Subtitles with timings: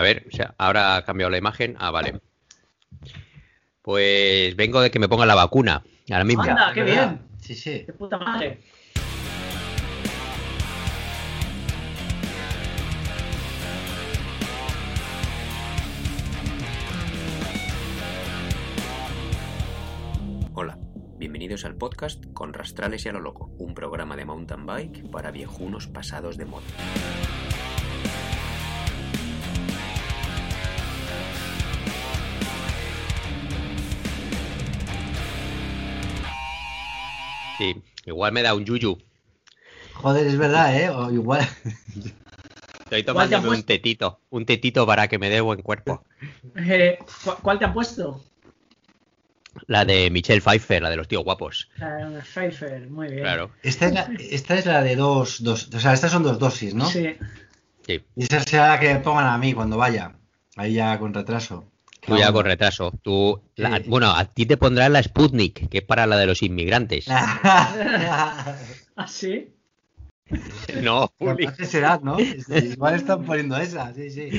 [0.00, 1.76] A ver, o sea, ahora ha cambiado la imagen.
[1.78, 2.22] Ah, vale.
[3.82, 5.82] Pues vengo de que me ponga la vacuna.
[6.10, 6.42] Ahora mismo.
[6.42, 7.20] Anda, qué bien.
[7.38, 7.82] Sí, sí.
[7.84, 8.62] Qué puta madre.
[20.54, 20.78] Hola,
[21.18, 25.30] bienvenidos al podcast con Rastrales y a lo Loco, un programa de mountain bike para
[25.30, 26.64] viejunos pasados de moda.
[37.60, 38.96] Sí, igual me da un yuyu.
[39.94, 40.88] Joder, es verdad, ¿eh?
[40.88, 41.40] O igual.
[41.42, 42.14] Estoy
[42.88, 46.04] ¿Cuál te han tomándome un tetito, un tetito para que me dé buen cuerpo.
[46.56, 48.24] Eh, ¿cu- ¿Cuál te han puesto?
[49.66, 51.68] La de Michelle Pfeiffer, la de los tíos guapos.
[51.76, 53.20] La Pfeiffer, muy bien.
[53.22, 53.50] Claro.
[53.62, 55.68] Esta es, la, esta es la de dos, dos.
[55.74, 56.86] O sea, estas son dos dosis, ¿no?
[56.86, 57.18] Sí.
[57.86, 60.14] Sí, Y esa será la que me pongan a mí cuando vaya.
[60.56, 61.69] Ahí ya con retraso.
[62.06, 62.92] Tú ya con retraso.
[63.02, 66.42] Tú, la- bueno, a ti te pondrán la Sputnik, que es para la de los
[66.42, 67.06] inmigrantes.
[67.08, 69.54] ¿Ah, sí?
[70.80, 71.48] No, Juli.
[71.64, 72.16] Será, ¿no?
[72.20, 74.30] Igual están poniendo esa, sí, sí.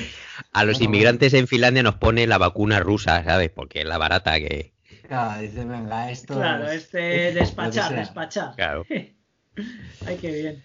[0.54, 3.50] A los Bueno, inmigrantes en Finlandia nos pone la vacuna rusa, ¿sabes?
[3.50, 4.74] Porque es la barata que.
[5.08, 6.36] Claro, dice, venga, esto.
[6.36, 8.56] Claro, es- este es- despachar, despachar.
[8.56, 8.86] Claro.
[8.90, 10.64] Ay, qué bien.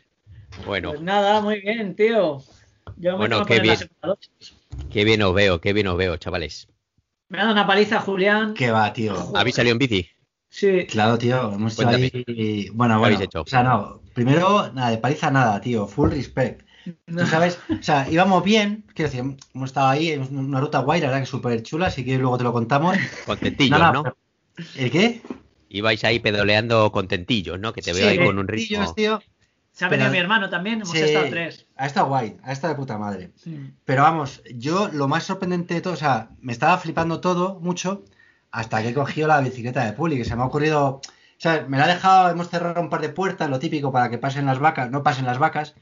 [0.65, 2.39] Bueno, Pues nada, muy bien, tío.
[2.99, 3.77] Yo me Bueno, qué bien.
[4.93, 6.69] qué bien os veo, qué bien os veo, chavales.
[7.29, 8.55] Me ha dado una paliza, Julián.
[8.55, 9.15] ¿Qué va, tío?
[9.37, 10.07] ¿Habéis salido en bici?
[10.49, 10.87] Sí.
[10.87, 12.11] Claro, tío, hemos hecho Cuéntame.
[12.29, 12.69] ahí.
[12.71, 13.05] Bueno, ¿Qué bueno.
[13.05, 13.43] habéis hecho?
[13.43, 14.01] O sea, no.
[14.15, 15.87] Primero, nada, de paliza nada, tío.
[15.87, 16.65] Full respect.
[17.05, 21.01] Tú sabes, o sea, íbamos bien, quiero decir, hemos estado ahí, en una ruta guay,
[21.01, 22.97] la verdad que súper chula, así que luego te lo contamos.
[23.27, 23.93] Contentillos, No, ¿no?
[23.93, 24.17] no, pero-
[24.77, 25.21] ¿El qué?
[25.69, 27.73] Ibais ahí pedoleando contentillos, ¿no?
[27.73, 28.95] Que te veo Sí, ahí con un ritmo.
[28.95, 29.21] tío.
[29.77, 31.67] Se ha venido mi hermano también, hemos Sí, estado tres.
[31.77, 33.31] Ha estado guay, ha estado de puta madre.
[33.37, 33.75] Sí.
[33.85, 38.03] Pero vamos, yo lo más sorprendente de todo, o sea, me estaba flipando todo mucho
[38.51, 41.03] hasta que he cogido la bicicleta de Puli, que se me ha ocurrido, o
[41.37, 44.17] sea, me la ha dejado, hemos cerrado un par de puertas, lo típico para que
[44.17, 45.75] pasen las vacas, no pasen las vacas,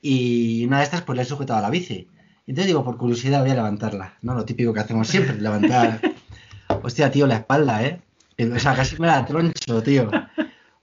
[0.00, 2.08] y una de estas pues le he sujetado a la bici.
[2.46, 4.34] Entonces digo, por curiosidad voy a levantarla, ¿no?
[4.34, 6.00] Lo típico que hacemos siempre, levantar.
[6.84, 8.00] Hostia, tío, la espalda, ¿eh?
[8.54, 10.08] O sea, casi me la troncho, tío.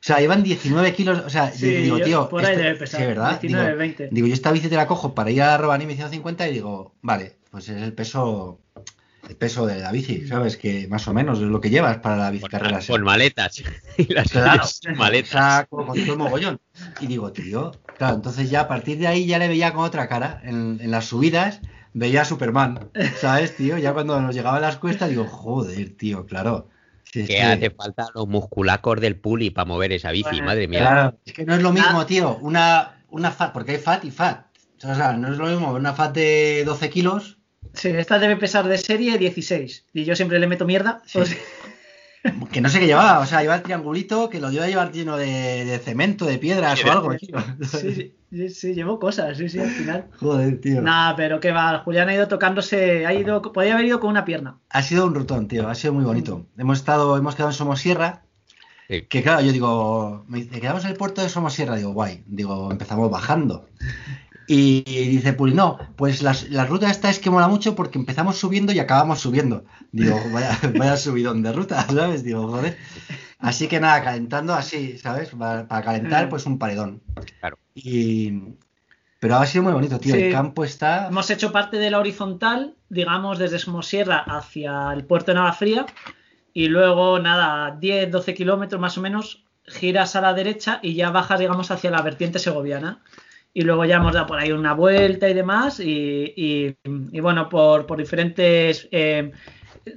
[0.10, 2.64] O sea, llevan 19 kilos, o sea, Sí, yo digo, yo- tío, por ahí esto-
[2.64, 3.40] debe pesar, sí, ¿verdad?
[3.40, 4.10] 19, Digo, 20.
[4.12, 6.96] Digo, yo esta bici te la cojo para ir a la Robanimi 150 y digo,
[7.04, 8.60] vale, pues es el peso
[9.28, 10.58] el peso de la bici, ¿sabes?
[10.58, 12.80] Que más o menos es lo que llevas para la bici Con, carrera.
[12.88, 13.62] con maletas.
[14.00, 14.64] Y las Claro,
[14.96, 15.30] maletas.
[15.30, 16.60] saco, con todo el mogollón.
[17.02, 20.08] Y digo, tío, claro, entonces ya a partir de ahí ya le veía con otra
[20.10, 20.42] cara.
[20.44, 21.62] En, en las subidas
[21.94, 22.90] veía a Superman,
[23.22, 23.78] ¿sabes, tío?
[23.78, 26.68] Ya cuando nos llegaban las cuestas digo, joder, tío, claro.
[27.14, 30.80] Es Que hace falta los musculacos del puli para mover esa bici, Bueno, madre mía.
[30.82, 32.06] Claro, es que no es lo mismo, Ah.
[32.06, 32.38] tío.
[32.42, 34.46] Una, una fat, porque hay fat y fat.
[34.84, 37.38] O sea, no es lo mismo una fat de 12 kilos.
[37.74, 39.86] Sí, esta debe pesar de serie 16.
[39.94, 41.02] Y yo siempre le meto mierda.
[41.06, 41.18] Sí.
[41.20, 41.38] pues-
[42.52, 43.20] Que no sé qué llevaba.
[43.20, 46.38] O sea, lleva el triangulito que lo lleva a llevar lleno de, de cemento, de
[46.38, 47.38] piedras Sí, o algo, sí, tío.
[47.64, 50.06] sí, sí, sí, llevo cosas, sí, sí, al final.
[50.20, 50.82] Joder, tío.
[50.82, 54.26] Nada, pero que va, Julián ha ido tocándose, ha ido, podía haber ido con una
[54.26, 54.58] pierna.
[54.70, 55.68] Ha sido un rutón, tío.
[55.70, 56.46] Ha sido muy bonito.
[56.58, 58.24] Hemos estado, hemos quedado en Somosierra.
[58.90, 59.04] Sí.
[59.04, 61.76] Que claro, yo digo, me dice, quedamos en el puerto de Somosierra.
[61.76, 62.24] Digo, guay.
[62.26, 63.70] Digo, empezamos bajando.
[64.52, 68.38] Y dice Puli, no, pues las- la ruta esta es que mola mucho porque empezamos
[68.40, 69.64] subiendo y acabamos subiendo.
[69.92, 72.24] Digo, vaya, vaya subidón de ruta, ¿sabes?
[72.24, 72.76] Digo, joder.
[73.38, 75.30] Así que nada, calentando así, ¿sabes?
[75.30, 76.30] Para, para calentar, Mm.
[76.30, 77.02] pues un paredón.
[77.40, 77.60] Claro.
[77.76, 78.34] Y...
[79.20, 80.16] Pero ha sido muy bonito, tío.
[80.16, 80.24] Sí.
[80.24, 81.08] El campo está...
[81.10, 85.86] Hemos hecho parte de la horizontal, digamos, desde Somosierra hacia el puerto de Navafría.
[86.54, 91.12] Y luego, nada, 10, 12 kilómetros más o menos, giras a la derecha y ya
[91.12, 93.02] bajas, digamos, hacia la vertiente segoviana.
[93.54, 95.80] Y luego ya hemos dado por ahí una vuelta y demás.
[95.80, 96.76] Y, y-
[97.12, 99.32] y bueno, por, por diferentes eh,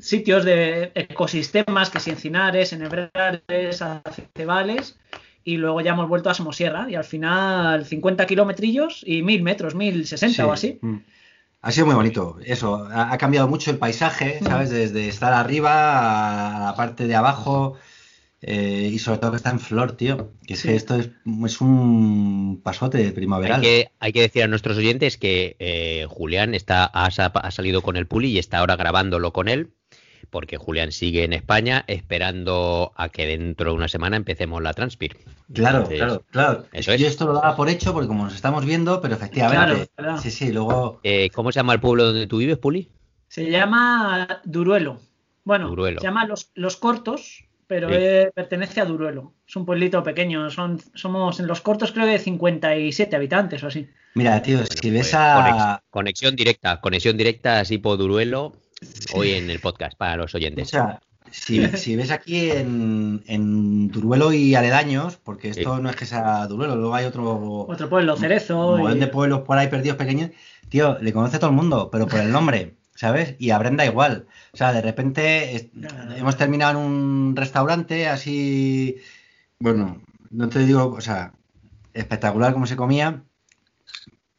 [0.00, 4.98] sitios de ecosistemas, que si encinares, enhebrales, acebales.
[5.44, 6.86] Y luego ya hemos vuelto a Somosierra.
[6.88, 10.42] Y al final 50 kilometrillos y 1000 metros, 1060 Sí.
[10.42, 10.78] o así.
[10.80, 10.96] Mm.
[11.64, 12.38] Ha sido muy bonito.
[12.44, 14.46] Eso, ha, ha cambiado mucho el paisaje, Mm.
[14.46, 14.70] ¿sabes?
[14.70, 17.76] Desde estar arriba a la parte de abajo.
[18.42, 20.32] Eh, y sobre todo que está en flor, tío.
[20.46, 20.68] Que es Sí.
[20.68, 21.10] que esto es,
[21.46, 23.60] es un pasote Hay primaveral.
[23.60, 27.82] que, hay que decir a nuestros oyentes que eh, Julián está, ha, sa- ha salido
[27.82, 29.70] con el puli y está ahora grabándolo con él,
[30.30, 35.16] porque Julián sigue en España esperando a que dentro de una semana empecemos la Transpir.
[35.52, 36.64] Claro, Entonces, claro, claro.
[36.72, 37.12] eso Yo es.
[37.12, 39.66] esto lo daba por hecho porque como nos estamos viendo, pero efectivamente.
[39.74, 40.18] Claro, claro.
[40.18, 41.00] Sí, sí, luego.
[41.02, 42.88] Eh, ¿Cómo se llama el pueblo donde tú vives, Puli?
[43.28, 45.00] Se llama Duruelo.
[45.44, 46.00] Bueno, Duruelo.
[46.00, 47.94] se llama Los, Los Cortos, pero Sí.
[47.98, 49.32] eh, pertenece a Duruelo.
[49.46, 50.50] Es un pueblito pequeño.
[50.50, 53.88] Son, somos en Los Cortos creo de 57 habitantes o así.
[54.14, 55.36] Mira, tío, Bueno, si ves pues, a.
[55.36, 58.52] conex- conexión directa, conexión directa, así por Duruelo,
[59.14, 60.68] hoy en el podcast para los O oyentes.
[60.68, 61.00] sea,
[61.30, 66.46] si, si ves aquí en, en Duruelo y aledaños, porque esto no es que sea
[66.46, 68.72] Duruelo, luego hay otro Otro pueblo, Cerezo.
[68.74, 70.30] un montón y- de pueblos por ahí perdidos pequeños,
[70.68, 73.34] tío, le conoce todo el mundo, pero por el nombre, ¿sabes?
[73.40, 74.26] Y a Brenda igual.
[74.52, 75.70] O sea, de repente
[76.16, 78.96] hemos terminado en un restaurante así,
[79.58, 80.00] bueno,
[80.30, 81.32] no te digo, o sea,
[81.94, 83.24] espectacular como se comía,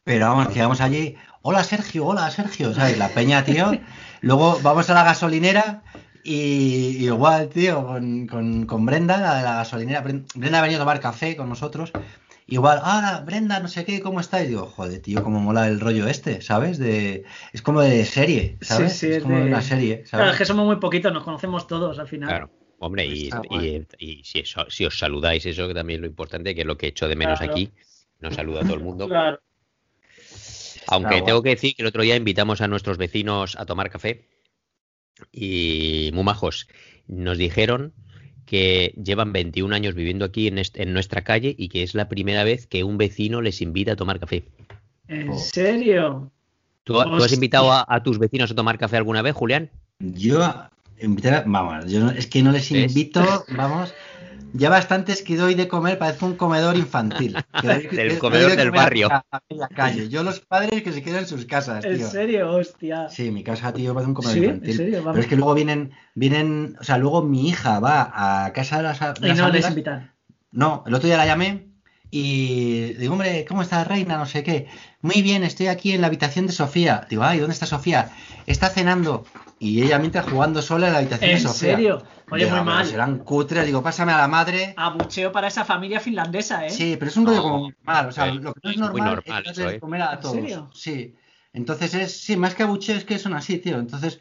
[0.02, 2.96] pero vamos, que llegamos allí, hola Sergio, hola Sergio, ¿sabes?
[2.98, 3.70] La peña, tío.
[4.22, 5.82] Luego vamos a la gasolinera
[6.24, 10.02] y, y igual, tío, con, con, con Brenda, la de la gasolinera.
[10.02, 11.92] Bren- Brenda ha venido a tomar café con nosotros.
[12.46, 14.42] Igual, ah, Brenda, no sé qué, ¿cómo está?
[14.44, 16.76] Y digo, joder, tío, cómo mola el rollo este, ¿sabes?
[16.78, 18.92] De, es como de serie, ¿sabes?
[18.92, 20.32] Sí, sí, es es como de- una serie, Claro, ¿sabes?
[20.34, 22.28] es que somos muy poquitos, nos conocemos todos al final.
[22.28, 22.50] Claro.
[22.80, 23.30] Hombre, y,
[23.98, 26.76] y- si, eso- si os saludáis, eso que también es lo importante, que es lo
[26.76, 27.52] que echo de menos Claro.
[27.54, 27.72] aquí,
[28.20, 29.08] nos saluda a todo el mundo.
[29.08, 29.40] Claro.
[30.88, 34.28] Aunque tengo que decir que el otro día invitamos a nuestros vecinos a tomar café
[35.32, 36.68] y muy majos.
[37.06, 37.94] Nos dijeron
[38.46, 42.44] que llevan 21 años viviendo aquí en, en nuestra calle y que es la primera
[42.44, 44.44] vez que un vecino les invita a tomar café.
[45.08, 45.38] ¿En Oh.
[45.38, 46.30] serio?
[46.84, 49.70] ¿Tú, tú has invitado a, a tus vecinos a tomar café alguna vez, Julián?
[50.00, 50.38] Yo,
[51.00, 53.22] invitar a- vamos, yo no- es que no les invito,
[53.56, 53.94] vamos.
[54.56, 57.36] Ya bastantes que doy de comer, parece un comedor infantil.
[57.60, 59.08] que doy- que Del doy comedor de del barrio.
[59.10, 60.08] A, a media calle.
[60.08, 62.52] Yo los padres que se quedan en sus casas, ¿En serio?
[62.52, 63.08] Hostia.
[63.08, 64.44] Sí, mi casa, tío, parece un comedor ¿Sí?
[64.44, 64.70] infantil.
[64.70, 64.98] ¿En serio?
[65.00, 65.12] Vamos.
[65.14, 68.82] Pero es que luego vienen, vienen, o sea, luego mi hija va a casa de
[68.84, 70.12] las, de Y las no les invitan.
[70.52, 71.66] No, el otro día la llamé
[72.12, 74.16] y digo, hombre, ¿cómo está Reina?
[74.18, 74.68] No sé qué.
[75.02, 77.08] Muy bien, estoy aquí en la habitación de Sofía.
[77.10, 78.10] Digo, ay, ¿dónde está Sofía?
[78.46, 79.24] Está cenando.
[79.58, 81.74] Y ella mientras jugando sola en la habitación de ¿En Sofía.
[81.74, 82.02] serio?
[82.34, 82.86] Oye, muy mal.
[82.86, 83.64] Serán cutres.
[83.66, 84.74] Digo, pásame a la madre.
[84.76, 86.70] Abucheo para esa familia finlandesa, ¿eh?
[86.70, 88.08] Sí, pero es un rollo No, como muy mal.
[88.08, 90.34] O sea, es- lo que no es normal, normal es comer a ¿En todos.
[90.34, 90.70] serio?
[90.74, 91.14] Sí.
[91.52, 93.78] Entonces es, sí, más que abucheo es que son así, tío.
[93.78, 94.20] Entonces,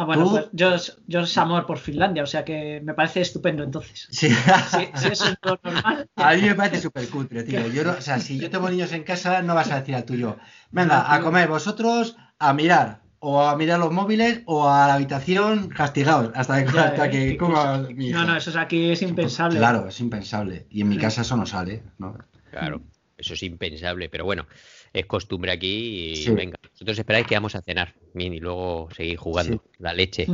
[0.00, 0.76] Ah, bueno, Tú- pues yo,
[1.06, 4.06] yo es amor por Finlandia, o sea que me parece estupendo entonces.
[4.10, 4.28] sí.
[4.28, 6.08] Eso es lo normal.
[6.16, 7.66] A mí me parece súper cutre, tío.
[7.68, 10.04] Yo no- o sea, si yo tengo niños en casa, no vas a decir al
[10.04, 10.36] tuyo,
[10.70, 15.68] venga, a comer vosotros, a mirar, o a mirar los móviles, o a la habitación
[15.68, 17.78] castigados, hasta que, Ya, hasta eh, que qué coma cosa.
[17.94, 18.18] mi hija.
[18.20, 19.58] No, no, eso es aquí es impensable.
[19.58, 20.66] Claro, es impensable.
[20.70, 22.16] Y en mi casa eso no sale, ¿no?
[22.50, 22.80] Claro,
[23.16, 24.46] eso es impensable, pero bueno,
[24.92, 26.30] es costumbre aquí y Sí.
[26.30, 29.70] venga, vosotros esperáis que vamos a cenar min, y luego seguir jugando Sí.
[29.78, 30.26] la leche,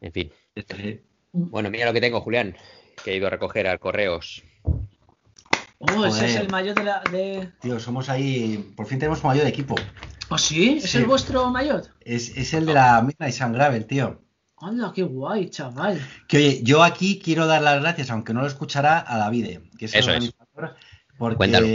[0.00, 0.30] en fin.
[0.76, 1.00] Sí.
[1.32, 2.56] Bueno, mira lo que tengo, Julián,
[3.04, 4.42] que he ido a recoger al correos.
[5.78, 7.00] Oh, ese es el mayor de la.
[7.10, 7.48] De...
[7.60, 9.74] Tío, somos ahí, por fin tenemos un mayor de equipo.
[10.30, 10.78] ¿Oh, sí?
[10.82, 10.98] ¿Es Sí.
[10.98, 11.82] el vuestro mayor?
[12.00, 14.22] Es, es el de la Midnight Sun Gravel, tío.
[14.58, 16.00] ¡Hala, qué guay, chaval!
[16.28, 19.86] Que oye, yo aquí quiero dar las gracias, aunque no lo escuchará, a Davide, que
[19.86, 20.16] es el Eso es.
[20.16, 20.76] organizador,
[21.18, 21.66] porque Cuéntalo.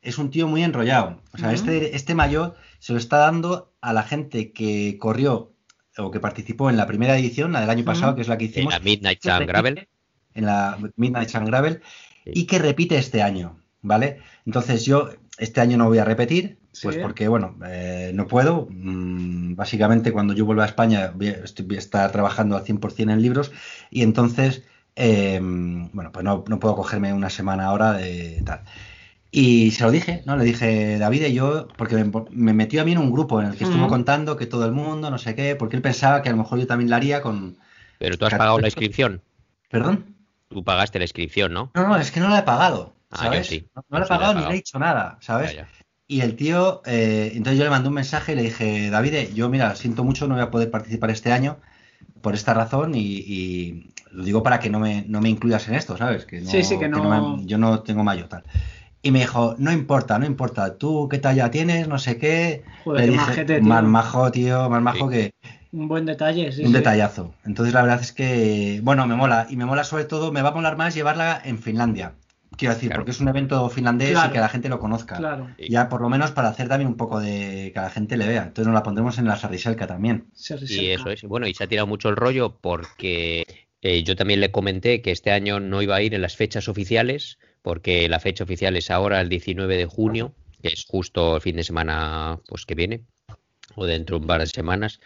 [0.00, 1.22] es un tío muy enrollado.
[1.32, 5.52] O sea, este, este mayor se lo está dando a la gente que corrió
[5.98, 8.46] o que participó en la primera edición, la del año pasado, que es la que
[8.46, 9.88] En hicimos, la Midnight Sun Gravel.
[10.34, 11.80] En la Midnight Sun Gravel,
[12.24, 12.30] Sí.
[12.34, 14.18] y que repite este año, ¿vale?
[14.46, 17.00] Entonces yo este año no voy a repetir, pues Sí.
[17.02, 18.66] porque, bueno, eh, no puedo.
[18.70, 22.64] Mm, básicamente cuando yo vuelva a España voy a, estoy- voy a estar trabajando al
[22.64, 23.52] 100% en libros
[23.90, 24.62] y entonces,
[24.96, 28.62] eh, bueno, pues no, no puedo cogerme una semana ahora de tal.
[29.30, 30.36] Y se lo dije, ¿no?
[30.36, 33.56] Le dije, David, yo, porque me, me metió a mí en un grupo en el
[33.56, 36.32] que estuvo contando que todo el mundo, no sé qué, porque él pensaba que a
[36.32, 37.56] lo mejor yo también la haría con...
[37.98, 39.22] Pero tú has pagado la inscripción.
[39.70, 40.04] ¿Perdón?
[40.48, 41.70] Tú pagaste la inscripción, ¿no?
[41.74, 43.48] No, no, es que no la he pagado, Ah, ¿sabes?
[43.48, 43.66] yo sí.
[43.74, 45.54] No, no la he pagado ni le he dicho nada, ¿sabes?
[45.54, 45.68] Ya, ya.
[46.14, 49.48] Y el tío, eh, entonces yo le mandé un mensaje y le dije, David, yo
[49.48, 51.56] mira, siento mucho, no voy a poder participar este año
[52.22, 53.00] por esta razón y,
[53.36, 56.26] y lo digo para que no me, no me incluyas en esto, ¿sabes?
[56.26, 58.42] Que no, Sí, sí, que no- me- yo no tengo mayo tal.
[59.02, 62.62] Y me dijo, no importa, no importa, tú qué talla tienes, no sé qué.
[62.84, 63.68] Joder, le qué dije, majete, tío.
[63.68, 65.14] más majo, tío, más majo Sí.
[65.16, 65.30] que
[65.72, 66.62] Un buen detalle, sí.
[66.62, 66.72] un sí.
[66.74, 67.34] detallazo.
[67.44, 69.46] Entonces la verdad es que, bueno, me mola.
[69.50, 72.12] Y me mola sobre todo, me va a molar más llevarla en Finlandia.
[72.56, 73.00] Quiero decir, Claro.
[73.02, 74.28] porque es un evento finlandés Claro.
[74.30, 75.16] y que la gente lo conozca.
[75.16, 75.48] Claro.
[75.58, 78.42] Ya por lo menos para hacer también un poco de que la gente le vea.
[78.42, 80.26] Entonces nos la pondremos en la Sarriselka también.
[80.34, 81.22] se Y eso es.
[81.22, 83.46] Bueno, y se ha tirado mucho el rollo porque
[83.80, 86.68] eh, yo también le comenté que este año no iba a ir en las fechas
[86.68, 91.42] oficiales, porque la fecha oficial es ahora el 19 de junio, que es justo el
[91.42, 93.02] fin de semana pues que viene,
[93.74, 95.00] o dentro de un par de semanas,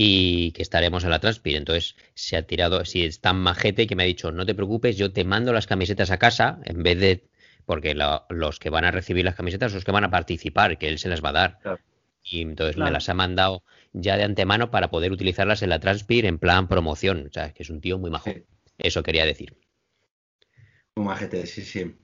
[0.00, 1.56] y que estaremos en la Transpir.
[1.56, 4.96] Entonces se ha tirado, si es tan majete que me ha dicho, no te preocupes,
[4.96, 7.28] yo te mando las camisetas a casa, en vez de,
[7.66, 10.78] porque la- los que van a recibir las camisetas son los que van a participar,
[10.78, 11.58] que él se las va a dar.
[11.60, 11.80] Claro.
[12.22, 12.90] Y entonces Claro.
[12.90, 16.68] me las ha mandado ya de antemano para poder utilizarlas en la Transpir en plan
[16.68, 17.26] promoción.
[17.28, 18.30] O sea, que es un tío muy majo.
[18.30, 18.44] Sí.
[18.78, 19.56] Eso quería decir.
[20.94, 21.96] Un majete, sí, sí.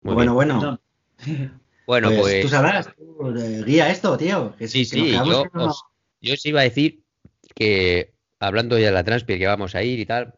[0.00, 0.58] Muy bueno, bien.
[0.58, 0.80] bueno.
[1.86, 2.40] Bueno, pues, pues.
[2.42, 4.54] tú sabrás, tú, eh, guía esto, tío.
[4.56, 5.84] que Sí, que sí, yo, no- os,
[6.20, 7.00] yo os iba a decir
[7.54, 10.34] que, hablando ya de la Transpir, que vamos a ir y tal,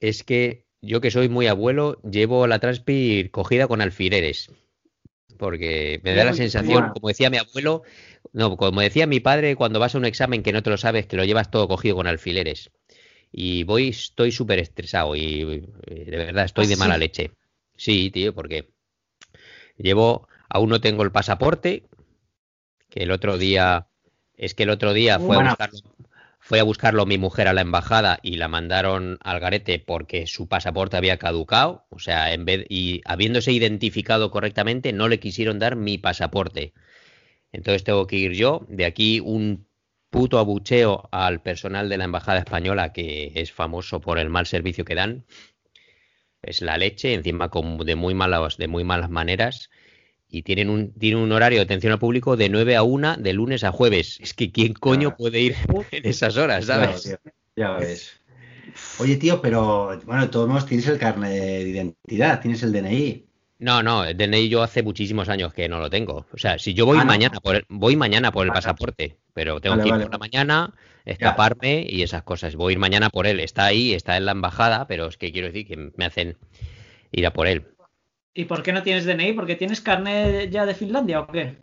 [0.00, 4.50] es que yo que soy muy abuelo, llevo la Transpir cogida con alfileres.
[5.38, 7.82] Porque me da la sensación, como decía mi abuelo,
[8.32, 11.06] no, como decía mi padre, cuando vas a un examen que no te lo sabes,
[11.06, 12.70] que lo llevas todo cogido con alfileres.
[13.30, 15.42] Y voy, estoy súper estresado y
[15.86, 17.00] eh, de verdad estoy ¿Ah, de mala sí?
[17.00, 17.30] leche.
[17.76, 18.70] Sí, tío, porque
[19.76, 21.84] llevo, aún no tengo el pasaporte,
[22.88, 23.88] que el otro día,
[24.36, 25.80] es que el otro día fue a buscarlo,
[26.40, 30.48] fue a buscarlo mi mujer a la embajada y la mandaron al garete porque su
[30.48, 35.76] pasaporte había caducado, o sea, en vez y habiéndose identificado correctamente no le quisieron dar
[35.76, 36.72] mi pasaporte.
[37.52, 39.66] Entonces tengo que ir yo, de aquí un
[40.10, 44.84] puto abucheo al personal de la embajada española que es famoso por el mal servicio
[44.84, 45.26] que dan.
[46.40, 49.68] Es la leche, encima con, de muy malas de muy malas maneras
[50.30, 53.32] y tienen un, tienen un horario de atención al público de 9 a 1 de
[53.32, 54.18] lunes a jueves.
[54.20, 55.16] Es que ¿quién coño Claro.
[55.16, 55.56] puede ir
[55.92, 57.18] en esas horas, sabes?
[57.56, 58.20] ya ves.
[59.00, 63.24] Oye, tío, pero bueno, de todos modos tienes el carnet de identidad, tienes el DNI.
[63.60, 66.26] No, no, el DNI yo hace muchísimos años que no lo tengo.
[66.32, 67.06] O sea, si yo voy Ah, ¿no?
[67.06, 68.58] mañana por el, voy mañana por el Vale.
[68.58, 70.04] pasaporte, pero tengo Vale, que ir vale.
[70.04, 72.54] por la mañana, escaparme y esas cosas.
[72.54, 73.40] Voy a ir mañana por él.
[73.40, 76.36] Está ahí, está en la embajada, pero es que quiero decir que me hacen
[77.10, 77.66] ir a por él.
[78.34, 79.32] ¿Y por qué no tienes DNI?
[79.32, 81.56] ¿Porque tienes carnet ya de Finlandia o qué?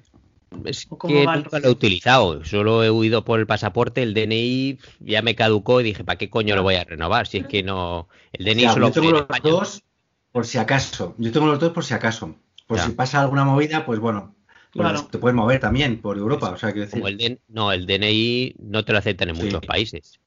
[0.66, 2.44] Es ¿O que va nunca lo he utilizado.
[2.46, 6.30] Solo he huido por el pasaporte, el DNI ya me caducó y dije, ¿para qué
[6.30, 7.28] coño lo voy a renovar?
[7.28, 8.08] Si es que no.
[8.34, 9.42] El DNI Ya, solo yo tengo los España.
[9.52, 9.84] dos
[10.32, 11.16] por si acaso.
[11.18, 12.36] Yo tengo los dos por si acaso.
[12.68, 12.86] Por Ya.
[12.86, 14.36] si pasa alguna movida, pues bueno,
[14.74, 15.08] pues Claro.
[15.10, 16.50] te puedes mover también por Europa.
[16.52, 17.00] O sea, quiero decir.
[17.00, 19.44] Como el DN no, el DNI no te lo aceptan en Sí.
[19.44, 20.20] muchos países.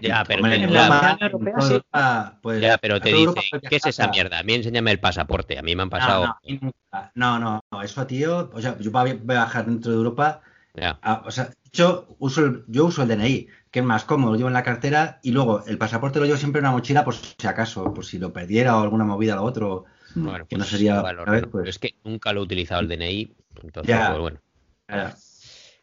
[0.00, 1.72] Ya, pero Hombre, que en ya- Europa, en Europea, en toda sí.
[1.74, 4.38] Europa, pues, Ya, pero a te dice, puedes ¿qué es esa mierda?
[4.38, 5.58] A mí enséñame el pasaporte.
[5.58, 6.26] A mí me han pasado.
[6.26, 9.96] No, no, a no, no, no, eso tío, o sea, yo para viajar dentro de
[9.98, 10.40] Europa,
[10.74, 10.98] Ya.
[11.24, 14.48] o sea, yo uso el, yo uso el DNI, que es más cómodo, lo llevo
[14.48, 17.46] en la cartera y luego el pasaporte lo llevo siempre en una mochila por si
[17.46, 19.84] acaso, por si lo perdiera o alguna movida o lo otro.
[20.14, 21.50] Bueno, que no pues sería- igual lo a ver, reno.
[21.52, 21.68] pues.
[21.68, 23.32] Es que nunca lo he utilizado el DNI.
[23.62, 24.08] Entonces, Ya.
[24.08, 24.40] pues bueno.
[24.88, 25.14] Ah,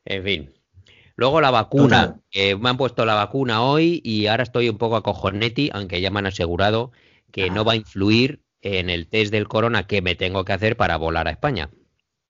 [0.03, 0.53] En fin.
[1.17, 2.19] Luego la vacuna.
[2.31, 6.11] Que me han puesto la vacuna hoy y ahora estoy un poco acojoneti, aunque ya
[6.11, 6.91] me han asegurado
[7.31, 10.77] que no va a influir en el test del corona que me tengo que hacer
[10.77, 11.69] para volar a España.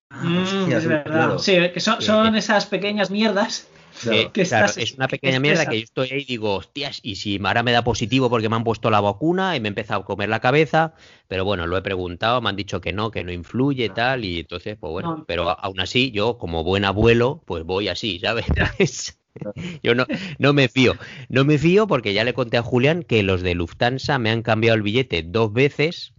[0.10, 1.04] Mm, hostia, es sí, verdad.
[1.06, 1.40] claro.
[1.40, 3.68] Sí, que son, son esas pequeñas mierdas.
[4.02, 4.32] Claro.
[4.34, 7.00] Que claro, estás- es una que pequeña mierda que yo estoy ahí y digo, hostias,
[7.04, 9.70] y si ahora me da positivo porque me han puesto la vacuna y me he
[9.70, 10.94] empezado a comer la cabeza,
[11.28, 14.40] pero bueno, lo he preguntado, me han dicho que no, que no influye tal, y
[14.40, 15.26] entonces, pues bueno, No.
[15.26, 18.46] pero aún así, yo como buen abuelo, pues voy así, ¿sabes?
[19.84, 20.06] yo no,
[20.40, 20.96] no me fío,
[21.30, 24.42] no me fío porque ya le conté a Julián que los de Lufthansa me han
[24.42, 26.14] cambiado el billete dos veces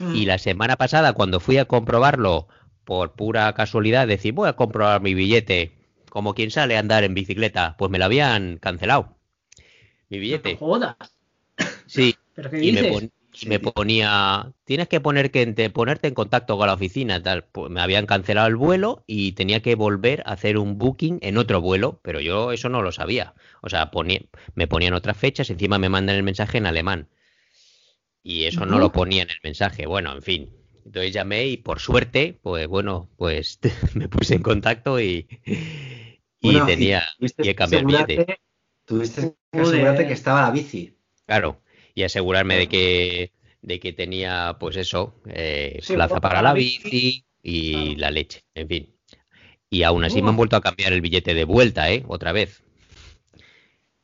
[0.00, 0.14] Mm.
[0.14, 2.46] y la semana pasada, cuando fui a comprobarlo
[2.84, 5.72] por pura casualidad, decir, voy a comprobar mi billete,
[6.10, 9.16] como quien sale a andar en bicicleta, pues me lo habían cancelado.
[10.10, 10.56] Mi No billete.
[10.56, 10.96] jodas.
[11.86, 12.92] Sí, ¿Pero qué y me, dices?
[12.92, 17.22] pon- y me ponía, tienes que poner que te- ponerte en contacto con la oficina,
[17.22, 17.44] tal.
[17.44, 21.38] Pues me habían cancelado el vuelo y tenía que volver a hacer un booking en
[21.38, 23.34] otro vuelo, pero yo eso no lo sabía.
[23.62, 24.20] O sea, ponía-
[24.54, 27.08] me ponían otras fechas, encima me mandan el mensaje en alemán.
[28.22, 29.84] Y eso no lo ponía en el mensaje.
[29.86, 30.56] Bueno, en fin.
[30.88, 33.58] Entonces llamé y por suerte, pues bueno, pues
[33.94, 38.38] me puse en contacto y, y Bueno, tenía, y he cambiado el que billete.
[38.86, 39.20] Tuviste
[39.52, 39.66] que Joder.
[39.66, 40.96] asegurarte que estaba la bici.
[41.26, 41.60] Claro,
[41.94, 46.54] y asegurarme de que, de que tenía, pues eso, eh, Sí, plaza para la la
[46.54, 46.82] bici.
[46.84, 47.98] bici y Claro.
[47.98, 48.94] la leche, en fin.
[49.68, 52.02] Y aún así me han vuelto a cambiar el billete de vuelta, ¿eh?
[52.08, 52.62] Otra vez.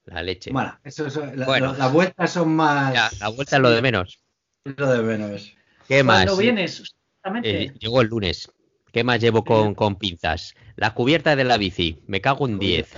[0.04, 0.50] La leche.
[0.52, 1.72] Bueno, eso, eso- la- Bueno.
[1.72, 2.92] la- las vueltas son más.
[2.92, 4.20] Ya, la vuelta es lo de menos.
[4.66, 5.54] Es lo de menos.
[5.88, 6.24] ¿Qué más?
[6.24, 6.80] ¿Cuándo vienes?
[6.80, 7.62] Exactamente.
[7.64, 8.50] Eh, llegó el lunes.
[8.92, 10.54] ¿Qué más llevo con, con pinzas?
[10.76, 12.02] La cubierta de la bici.
[12.06, 12.94] Me cago en 10.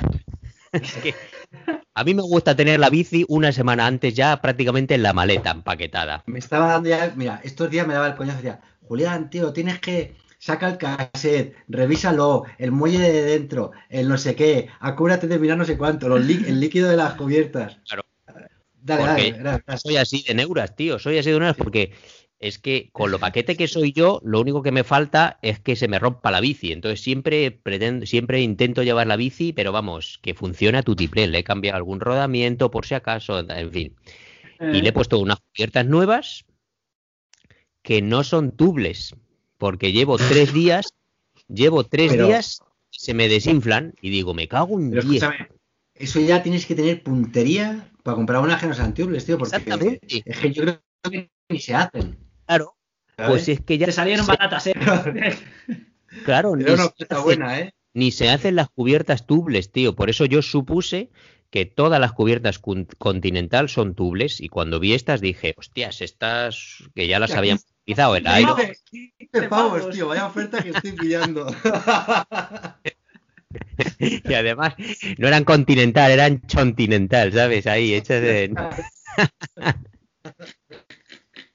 [0.72, 1.14] Es que
[1.94, 5.50] a mí me gusta tener la bici una semana antes ya prácticamente en la maleta
[5.52, 6.22] empaquetada.
[6.26, 7.12] Me estaba dando ya.
[7.16, 8.36] Mira, estos días me daba el coñazo.
[8.38, 10.14] Decía, Julián, tío, tienes que.
[10.38, 15.56] Saca el cassette, revísalo, el muelle de dentro, el no sé qué, acuérdate de mirar
[15.56, 17.78] no sé cuánto, los el líquido de las cubiertas.
[17.88, 18.04] Claro.
[18.74, 19.78] Dale, Porque dale, dale, dale.
[19.78, 20.98] soy así de neuras, tío.
[20.98, 21.94] Soy así de neuras porque
[22.38, 25.74] es que con lo paquete que soy yo, lo único que me falta es que
[25.76, 26.72] se me rompa la bici.
[26.72, 31.32] Entonces siempre pretendo, siempre intento llevar la bici, pero vamos, que funcione a tutiplén.
[31.32, 33.96] Le he cambiado algún rodamiento por si acaso, en fin.
[34.60, 36.44] Y le he Eh, puesto unas cubiertas nuevas
[37.82, 39.14] que no son tubles,
[39.58, 40.92] porque llevo tres días,
[41.48, 45.22] llevo tres Pero- días, se me desinflan y digo, me cago en Pero 10.
[45.22, 45.48] escúchame,
[45.94, 49.56] eso ya tienes que tener puntería para comprar unas que no sean tubles, tío, porque
[49.56, 50.22] Exactamente.
[50.24, 52.16] es que yo creo que ni se hacen.
[52.46, 52.76] Claro.
[53.16, 53.86] Pues es que ya.
[53.86, 54.74] Te salieron baratas, ¿eh?
[56.24, 57.74] Claro, ni una se oferta hace- buena, ¿eh?
[57.92, 59.94] ni se hacen las cubiertas tubles, tío.
[59.94, 61.10] Por eso yo supuse
[61.50, 66.84] que todas las cubiertas con- continental son tubles y cuando vi estas dije, hostias, estas
[66.94, 68.48] que ya las habían utilizado el aire.
[68.50, 68.82] pavos.
[68.90, 69.94] 15 pavos, pavos.
[69.94, 71.46] tío, vaya oferta que estoy pillando.
[73.98, 74.74] Y además
[75.18, 77.66] no eran continental, eran continental, ¿sabes?
[77.66, 78.52] Ahí hechas de...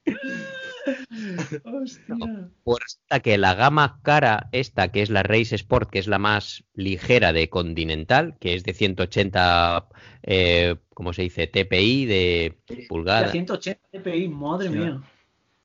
[1.63, 2.15] Hostia.
[2.63, 6.19] Pues resulta que la gama cara, esta que es la Race Sport, que es la
[6.19, 9.87] más ligera de Continental, que es de 180,
[10.23, 11.47] eh, ¿cómo se dice?
[11.47, 14.75] TPI de De pulgada, 180 dpi, madre Sí.
[14.75, 15.01] mía.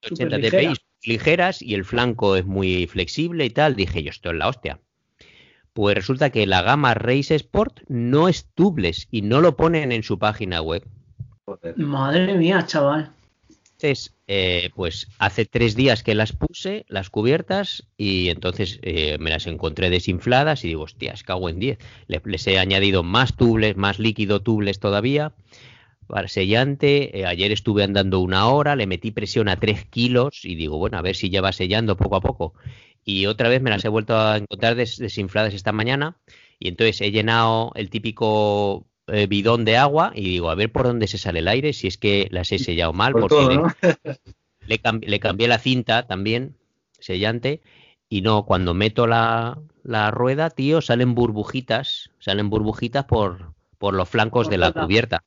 [0.03, 0.73] 180 superligera.
[0.73, 3.77] TPI ligeras y el flanco es muy flexible y tal.
[3.77, 4.81] Dije yo, esto es la hostia.
[5.73, 10.03] Pues resulta que la gama Race Sport no es tubeless y no lo ponen en
[10.03, 10.85] su página web.
[11.77, 13.13] Madre mía, chaval.
[13.79, 19.29] Entonces, eh, pues hace tres días que las puse, las cubiertas, y entonces eh, me
[19.31, 21.79] las encontré desinfladas y digo, hostias, cago en 10.
[22.07, 25.35] Le- les he añadido más tubles, más líquido tubles todavía,
[26.07, 27.19] para sellante.
[27.21, 30.99] Eh, ayer estuve andando una hora, le metí presión a 3 kilos y digo, bueno,
[30.99, 32.55] a ver si ya va sellando poco a poco.
[33.05, 36.17] Y otra vez me las he vuelto a encontrar des- desinfladas esta mañana
[36.59, 40.87] y entonces he llenado el típico eh, bidón de agua y digo, a ver por
[40.87, 43.51] dónde se sale el aire, si es que las he sellado mal, Por porque todo,
[43.51, 43.67] le- ¿no?
[44.67, 46.57] le, cam- le cambié la cinta también,
[46.99, 47.63] sellante,
[48.09, 54.09] y no, cuando meto la, la rueda, tío, salen burbujitas, salen burbujitas por, por los
[54.09, 55.25] flancos Por de la cubierta.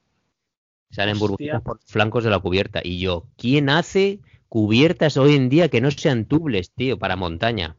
[0.91, 1.19] Salen Hostia.
[1.19, 2.81] burbujitas por los flancos de la cubierta.
[2.83, 4.19] Y yo, ¿quién hace
[4.50, 7.75] cubiertas hoy en día que no sean tubles, tío, para montaña?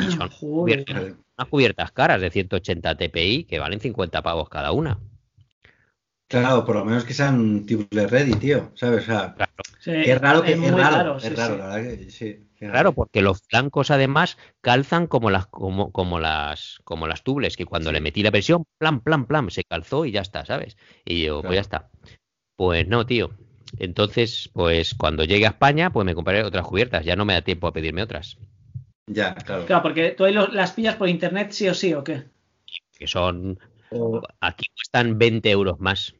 [0.00, 4.98] Y son cubiertas, unas cubiertas caras de 180 TPI que valen 50 pavos cada una.
[6.28, 9.04] Claro, por lo menos que sean tubeless ready, tío, ¿sabes?
[9.04, 9.52] O sea, Claro.
[9.80, 11.58] Sí, qué raro que es es raro, raro, es raro, sí.
[11.58, 12.44] la verdad que sí.
[12.58, 17.64] Claro, porque los flancos además calzan como las como, como las como las tubles, que
[17.64, 20.76] cuando le metí la presión, plan, plan, plan, se calzó y ya está, ¿sabes?
[21.04, 21.90] Y yo, pues ya está.
[22.56, 23.30] Pues no, tío.
[23.78, 27.04] Entonces, pues cuando llegue a España, pues me compraré otras cubiertas.
[27.04, 28.36] Ya no me da tiempo a pedirme otras.
[29.08, 29.66] Ya, claro.
[29.66, 32.24] Claro, porque tú ahí lo- las pillas por internet sí o sí, ¿o qué?
[32.98, 33.58] Que son.
[33.90, 36.14] O- Aquí cuestan 20 euros más.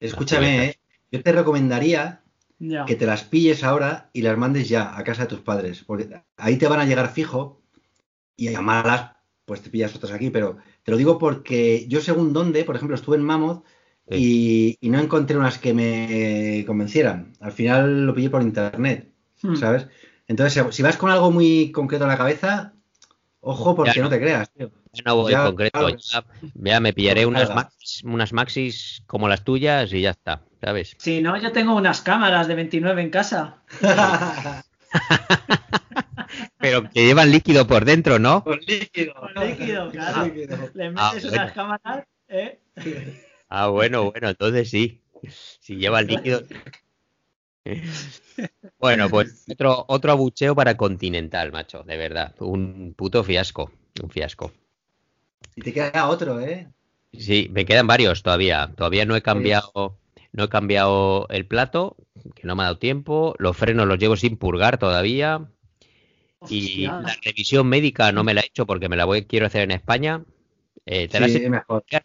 [0.00, 0.78] escúchame, ¿eh?
[1.10, 2.22] yo te recomendaría
[2.58, 2.84] Ya.
[2.86, 6.08] que te las pilles ahora y las mandes ya a casa de tus padres, porque
[6.36, 7.62] ahí te van a llegar fijo
[8.36, 9.12] y a malas,
[9.44, 12.96] pues te pillas otras aquí, pero te lo digo porque yo según dónde, por ejemplo,
[12.96, 13.64] estuve en Mammoth
[14.10, 17.32] y, y no encontré unas que me convencieran.
[17.40, 19.56] Al final lo pillé por internet, Hmm.
[19.56, 19.86] ¿sabes?
[20.28, 22.72] Entonces, si vas con algo muy concreto en la cabeza,
[23.40, 24.02] ojo porque Ya.
[24.02, 24.70] no te creas, tío.
[24.92, 25.78] Ya no voy Ya, concreto.
[25.78, 25.96] claro.
[25.98, 30.96] Ya, ya me pillaré unas maxis, unas maxis como las tuyas y ya está, ¿sabes?
[30.98, 33.58] Si no, yo tengo unas cámaras de 29 en casa.
[36.58, 38.42] Pero que llevan líquido por dentro, ¿no?
[38.42, 39.14] Con líquido.
[39.14, 40.24] Con líquido, claro.
[40.24, 40.70] líquido.
[40.74, 41.42] Le Ah, metes bueno.
[41.42, 42.58] unas cámaras, ¿eh?
[43.48, 45.02] Ah, bueno, bueno, entonces sí.
[45.28, 46.42] Si lleva el líquido.
[48.78, 52.34] Bueno, pues otro, otro abucheo para Continental, macho, de verdad.
[52.40, 53.72] Un puto fiasco.
[54.02, 54.52] Un fiasco.
[55.54, 56.68] Y te queda otro, ¿eh?
[57.12, 58.70] Sí, me quedan varios todavía.
[58.76, 59.98] Todavía no he cambiado,
[60.32, 61.96] no he cambiado el plato,
[62.34, 63.34] que no me ha dado tiempo.
[63.38, 65.48] Los frenos los llevo sin purgar todavía.
[66.50, 67.00] Y Hostia.
[67.00, 69.70] la revisión médica no me la he hecho porque me la voy, quiero hacer en
[69.70, 70.22] España.
[70.84, 71.84] Eh, ¿te, la has, Sí, hecho- mejor.
[71.88, 72.02] te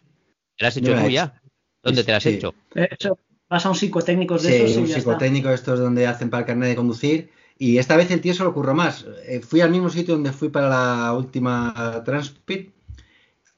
[0.58, 1.40] la has hecho tú he ya?
[1.82, 2.30] ¿Dónde te la has Sí.
[2.30, 2.54] hecho?
[2.74, 3.18] De hecho,
[3.52, 5.00] vas a un psicotécnico de Sí, esos y un ya está.
[5.00, 7.30] psicotécnico estos donde hacen para el carnet de conducir.
[7.58, 9.06] Y esta vez el tío se lo ocurrió más.
[9.26, 12.70] Eh, fui al mismo sitio donde fui para la última Transpit.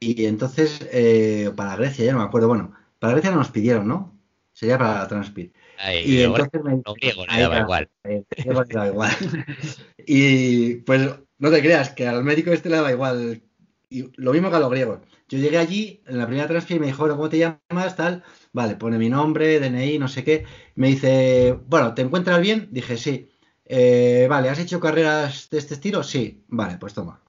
[0.00, 2.48] Y entonces, eh, para Grecia, ya no me acuerdo.
[2.48, 4.12] Bueno, para Grecia no nos pidieron, ¿no?
[4.52, 5.54] Sería para la Transpit.
[5.78, 7.64] Ay, Y entonces me griego ahí daba está.
[7.64, 7.88] igual.
[8.04, 9.11] Eh, griego daba igual.
[10.07, 13.42] Y pues no te creas que al médico este le daba igual.
[13.90, 15.00] Y lo mismo que a los griegos.
[15.28, 17.96] Yo llegué allí, en la primera transfer, y me dijo, "Bueno, ¿cómo te llamas?
[17.96, 18.22] Tal.
[18.59, 20.45] Vale, pone mi nombre, DNI, no sé qué.
[20.77, 22.69] Me dice, bueno, ¿te encuentras bien?
[22.71, 23.29] Dije, sí.
[23.64, 26.03] "Eh, vale, ¿has hecho carreras de este estilo?
[26.03, 26.45] Sí.
[26.49, 27.21] Vale, pues toma.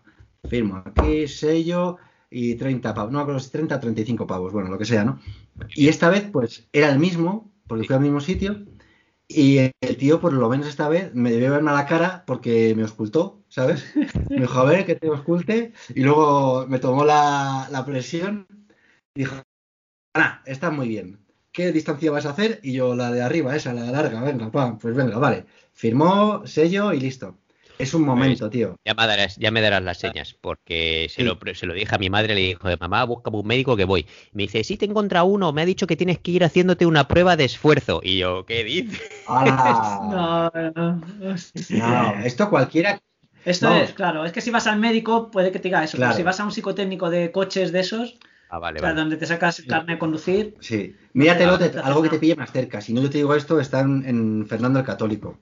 [0.50, 1.98] Firmo aquí, sello
[2.30, 3.12] y 30 pavos.
[3.12, 5.20] No me acuerdo si 30 o 35 pavos, bueno, lo que sea, ¿no?
[5.76, 8.66] Y esta vez, pues, era el mismo, porque fui al mismo sitio.
[9.28, 12.76] Y el tío, por lo menos esta vez, me debió verme a la cara porque
[12.76, 13.84] me ocultó, ¿sabes?
[14.30, 15.74] Me dijo, a ver, que te oculte.
[15.96, 18.48] Y luego me tomó la, la presión
[19.16, 19.36] dijo,
[20.16, 21.20] Ana, está muy bien.
[21.52, 22.62] ¿Qué distancia vas a hacer?
[22.64, 25.44] Y yo, la de arriba, esa, la larga, venga, pam, pues venga, vale.
[25.74, 27.36] Firmó, sello y listo.
[27.78, 28.78] Es un momento, tío.
[28.86, 31.98] Ya me, darás, ya me darás las señas, porque se, lo, se lo dije a
[31.98, 34.06] mi madre, le dijo, mamá, busca un médico que voy.
[34.32, 37.10] Me dice, sí, te encontrado uno, me ha dicho que tienes que ir haciéndote una
[37.10, 38.00] prueba de esfuerzo.
[38.02, 39.02] Y yo, ¿qué dices?
[39.28, 41.02] no, no,
[41.70, 43.02] no, esto cualquiera
[43.44, 46.14] esto es, claro, es que si vas al médico puede que te diga eso, pero
[46.14, 48.18] si vas a un psicotécnico de coches de esos,
[48.50, 50.56] ah, vale, donde te sacas carne de conducir.
[50.60, 52.82] Sí, míratelo, algo que te pille más cerca.
[52.82, 55.40] Si no yo te digo esto, está en, Fernando el Católico.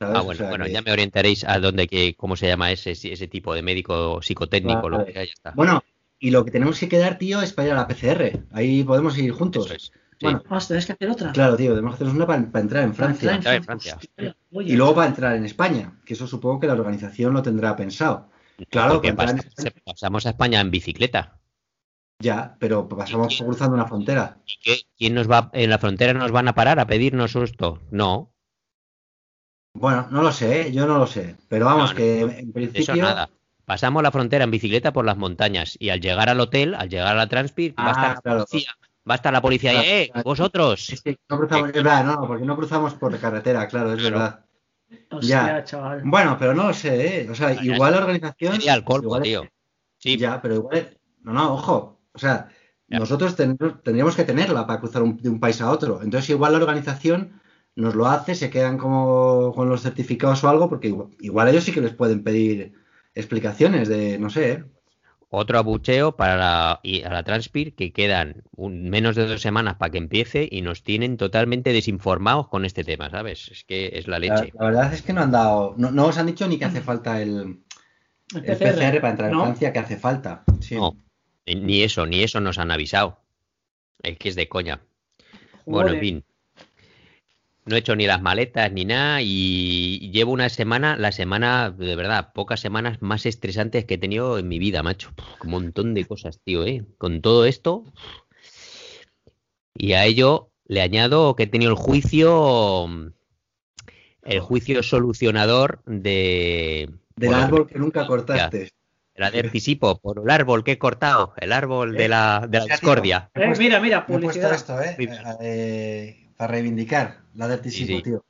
[0.00, 3.54] Ah, bueno, bueno ya me orientaréis a dónde, que, cómo se llama ese, ese tipo
[3.54, 4.88] de médico psicotécnico.
[4.88, 5.52] Lo que ya está.
[5.52, 5.82] Bueno,
[6.18, 8.40] y lo que tenemos que quedar, tío, es para ir a la PCR.
[8.52, 9.90] Ahí podemos ir juntos.
[10.20, 11.32] Bueno, ah, tenés que hacer otra.
[11.32, 13.40] Claro, tío, tenemos que hacer una para, entrar en Francia.
[14.52, 18.28] y luego para entrar en España, que eso supongo que la organización lo tendrá pensado.
[18.68, 21.39] Claro, que pasamos a España en bicicleta.
[22.20, 24.38] Ya, pero pasamos cruzando una frontera.
[24.98, 27.80] ¿Quién nos va en la frontera nos van a parar a pedirnos esto?
[27.90, 28.30] No.
[29.72, 30.72] Bueno, no lo sé, ¿eh?
[30.72, 33.30] yo no lo sé, pero vamos que en principio eso nada.
[33.64, 37.08] Pasamos la frontera en bicicleta por las montañas y al llegar al hotel, al llegar
[37.08, 38.70] a la Transpir, va a estar ah, la policía
[39.08, 40.12] Va a estar la policía ahí, ¡eh!
[40.24, 41.02] ¡Vosotros!
[41.28, 44.44] no cruzamos, es verdad, no, porque no cruzamos por carretera, claro, es verdad.
[45.22, 45.64] ya.
[45.64, 46.02] Chaval.
[46.04, 47.30] Bueno, pero no lo sé, ¿eh?
[47.30, 48.54] O sea, igual la organización.
[48.54, 49.46] Sería el corpo, tío.
[49.98, 50.18] Sí.
[50.18, 50.98] Ya, pero igual.
[51.22, 51.99] No, no, ojo.
[52.12, 52.48] O sea,
[52.88, 56.02] nosotros tendríamos que tenerla para cruzar de un país a otro.
[56.02, 57.40] Entonces, igual la organización
[57.76, 61.64] nos lo hace, se quedan como con los certificados o algo, porque igual, igual ellos
[61.64, 62.72] sí que les pueden pedir
[63.14, 64.64] explicaciones de, no sé, ¿eh?
[65.32, 69.92] otro abucheo para la, y a la Transpir que quedan menos de dos semanas para
[69.92, 73.48] que empiece y nos tienen totalmente desinformados con este tema, ¿sabes?
[73.48, 74.52] Es que es la leche.
[74.58, 77.22] La, verdad es que no han dado, no, os han dicho ni que hace falta
[77.22, 77.60] el,
[78.32, 80.42] PCR, para entrar en Francia, que hace falta.
[80.72, 80.96] No,
[81.56, 83.18] ni eso, ni eso nos han avisado.
[84.02, 84.80] Es que es de coña.
[85.66, 86.24] Bueno, en fin
[87.70, 91.94] no he hecho ni las maletas ni nada y llevo una semana, la semana, de
[91.94, 95.12] verdad, pocas semanas más estresantes que he tenido en mi vida, macho.
[95.44, 96.84] Un montón de cosas, tío, ¿eh?
[96.98, 97.84] Con todo esto.
[99.74, 102.88] Y a ello le añado que he tenido el juicio,
[104.22, 106.90] el juicio solucionador de...
[107.16, 108.70] Del árbol que nunca cortaste.
[109.20, 112.64] La de anticipo por el árbol que he cortado, el árbol de la, de la
[112.64, 113.30] discordia.
[113.34, 114.54] Eh, mira, mira, publicidad.
[114.54, 114.96] Esto, ¿eh?
[115.42, 118.24] eh para reivindicar la de tío.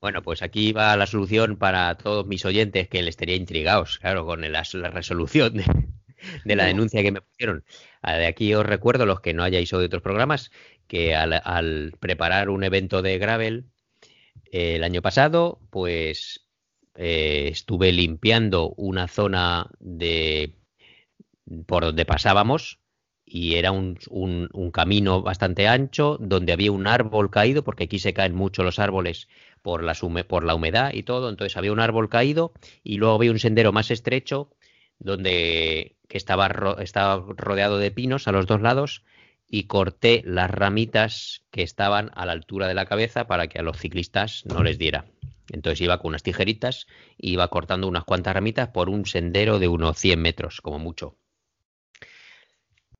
[0.00, 4.24] Bueno, pues aquí va la solución para todos mis oyentes que les estaría intrigados, claro,
[4.24, 5.54] con la, resolución
[6.44, 7.64] de, la denuncia que me pusieron.
[8.00, 10.52] Ah, de aquí os recuerdo, los que no hayáis oído otros programas,
[10.86, 13.64] que al, preparar un evento de Gravel
[14.52, 16.46] eh, el año pasado, pues
[16.96, 20.54] eh, estuve limpiando una zona de
[21.66, 22.78] por donde pasábamos
[23.24, 28.12] y era un, un, camino bastante ancho donde había un árbol caído, porque aquí se
[28.12, 29.28] caen mucho los árboles
[29.62, 29.94] por, la
[30.26, 33.72] por la humedad y todo, entonces había un árbol caído y luego había un sendero
[33.72, 34.50] más estrecho
[34.98, 39.04] donde que estaba, estaba rodeado de pinos a los dos lados
[39.50, 43.62] y corté las ramitas que estaban a la altura de la cabeza para que a
[43.62, 45.06] los ciclistas no les diera.
[45.50, 46.86] Entonces iba con unas tijeritas
[47.18, 51.16] y iba cortando unas cuantas ramitas por un sendero de unos 100 metros, como mucho.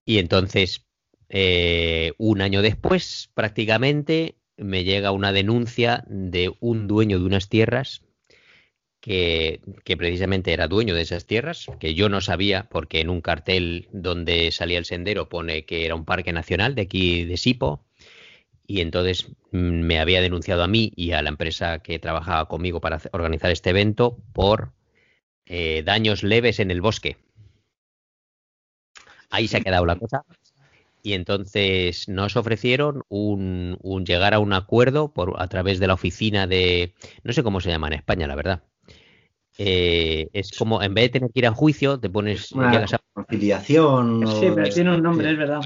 [0.05, 0.87] Y entonces,
[1.29, 8.03] eh, un año después, prácticamente, me llega una denuncia de un dueño de unas tierras
[9.01, 9.61] que,
[9.99, 14.51] precisamente era dueño de esas tierras, que yo no sabía porque en un cartel donde
[14.53, 17.85] salía el sendero pone que era un parque nacional de aquí de Sipo
[18.67, 22.81] y entonces mm, me había denunciado a mí y a la empresa que trabajaba conmigo
[22.81, 24.73] para organizar este evento por
[25.47, 27.17] eh, daños leves en el bosque.
[29.31, 30.25] Ahí se ha quedado la cosa.
[31.03, 36.47] Y entonces nos ofrecieron un, llegar a un acuerdo por, a través de la oficina
[36.47, 38.63] de, no sé cómo se llama en España, la verdad.
[39.63, 42.51] Eh, es como, en vez de tener que ir a juicio, te pones...
[42.53, 44.27] Una conciliación.
[44.27, 45.61] Sí, pero tiene un nombre, es verdad.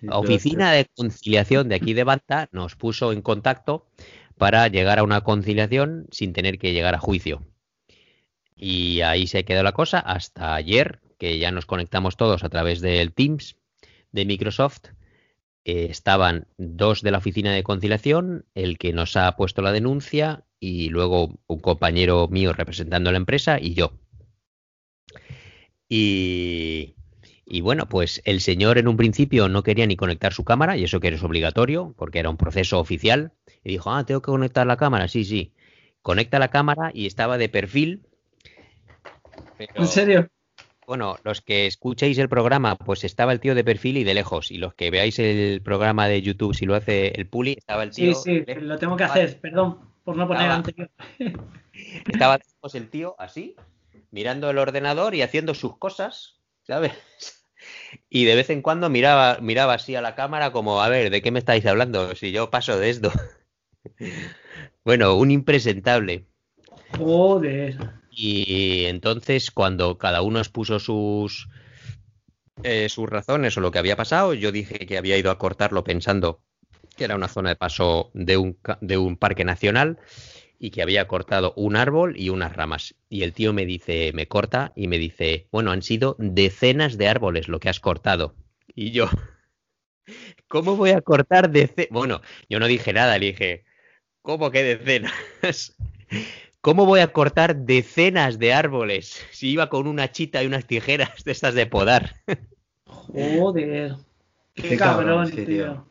[0.00, 3.86] La oficina de conciliación de aquí de Banta nos puso en contacto
[4.36, 7.46] para llegar a una conciliación sin tener que llegar a juicio.
[8.56, 12.80] Y ahí se quedó la cosa hasta ayer, que ya nos conectamos todos a través
[12.80, 13.54] del Teams
[14.10, 14.86] de Microsoft.
[15.64, 20.43] Eh, estaban dos de la oficina de conciliación, el que nos ha puesto la denuncia
[20.64, 23.92] y luego un compañero mío representando a la empresa y yo.
[25.90, 26.94] Y,
[27.44, 30.84] y, bueno, pues el señor en un principio no quería ni conectar su cámara, y
[30.84, 33.32] eso que es obligatorio, porque era un proceso oficial.
[33.62, 35.52] Y dijo, ah, tengo que conectar la cámara, sí, sí.
[36.00, 38.06] Conecta la cámara y estaba de perfil.
[39.58, 40.28] ¿En serio?
[40.86, 44.50] bueno, los que escuchéis el programa, pues estaba el tío de perfil y de lejos.
[44.50, 47.90] Y los que veáis el programa de YouTube, si lo hace el Puli, estaba el
[47.90, 48.14] tío.
[48.14, 50.90] Sí, sí, lo tengo que hacer, perdón, por no poner Estaba- anterior.
[52.12, 53.56] Estaba pues, el tío así,
[54.10, 56.92] mirando el ordenador y haciendo sus cosas, ¿sabes?
[58.10, 61.22] Y de vez en cuando miraba, miraba así a la cámara como, a ver, ¿de
[61.22, 62.14] qué me estáis hablando?
[62.14, 63.10] Si yo paso de esto.
[64.84, 66.26] Bueno, un impresentable.
[66.98, 67.78] Joder.
[68.10, 71.48] Y entonces, cuando cada uno expuso sus,
[72.62, 75.84] eh, sus razones o lo que había pasado, yo dije que había ido a cortarlo
[75.84, 76.42] pensando
[76.94, 79.98] que era una zona de paso de un, de un parque nacional
[80.58, 82.94] y que había cortado un árbol y unas ramas.
[83.08, 87.08] Y el tío me dice, me corta y me dice, bueno, han sido decenas de
[87.08, 88.34] árboles lo que has cortado.
[88.74, 89.08] Y yo,
[90.48, 91.90] ¿cómo voy a cortar decenas?
[91.90, 93.64] Bueno, yo no dije nada, le dije,
[94.22, 95.12] ¿cómo que decenas?
[96.60, 101.22] ¿Cómo voy a cortar decenas de árboles si iba con una chita y unas tijeras
[101.24, 102.16] de estas de podar?
[102.86, 103.96] Joder.
[104.54, 105.44] Qué, Qué cabrón, cabrón, sí, tío.
[105.44, 105.86] tío.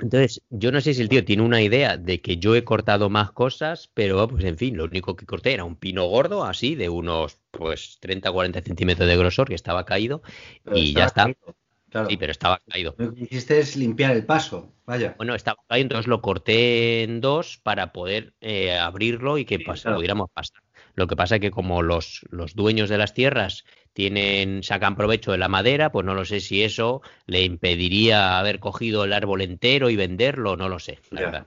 [0.00, 3.08] Entonces, yo no sé si el tío tiene una idea de que yo he cortado
[3.08, 6.74] más cosas, pero pues en fin, lo único que corté era un pino gordo, así,
[6.74, 10.22] de unos pues 30 o 40 centímetros de grosor, que estaba caído,
[10.64, 11.24] Pero y ya está.
[11.24, 11.56] caído,
[11.88, 12.10] Claro.
[12.10, 12.94] Sí, pero estaba caído.
[12.98, 14.72] Lo que hiciste es limpiar el paso.
[14.84, 15.14] Vaya.
[15.16, 19.64] Bueno, estaba caído, entonces lo corté en dos para poder eh, abrirlo y que Sí,
[19.64, 19.96] pas- claro.
[19.96, 20.60] pudiéramos pasar.
[20.94, 23.64] Lo que pasa es que como los, los dueños de las tierras
[23.96, 28.60] tienen, sacan provecho de la madera, pues no lo sé si eso le impediría haber
[28.60, 31.46] cogido el árbol entero y venderlo, no lo sé, la verdad.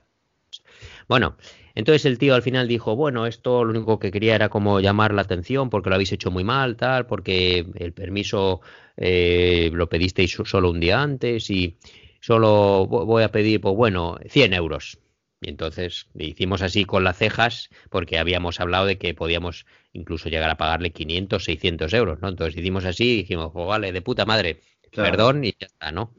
[1.08, 1.36] Bueno,
[1.74, 5.14] entonces el tío al final dijo, bueno, esto lo único que quería era como llamar
[5.14, 8.60] la atención porque lo habéis hecho muy mal, tal, porque el permiso
[8.96, 11.76] eh, lo pedisteis so- solo un día antes y
[12.20, 14.98] solo vo- voy a pedir, pues bueno, 100 euros.
[15.42, 20.28] Y entonces le hicimos así con las cejas porque habíamos hablado de que podíamos incluso
[20.28, 22.28] llegar a pagarle 500, 600 euros, ¿no?
[22.28, 25.10] Entonces hicimos así y dijimos, pues vale, de puta madre, Claro.
[25.10, 26.14] perdón y ya está, ¿no?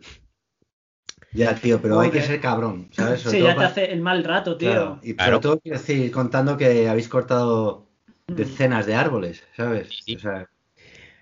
[1.33, 3.21] Ya, tío, pero hay que ser cabrón, ¿sabes?
[3.21, 4.71] Sobre Sí, ya te para- hace el mal rato, tío.
[4.71, 5.31] Claro, y Claro.
[5.33, 7.87] sobre todo quiero decir, contando que habéis cortado
[8.27, 9.87] decenas de árboles, ¿sabes?
[10.03, 10.15] Sí.
[10.15, 10.49] O sea,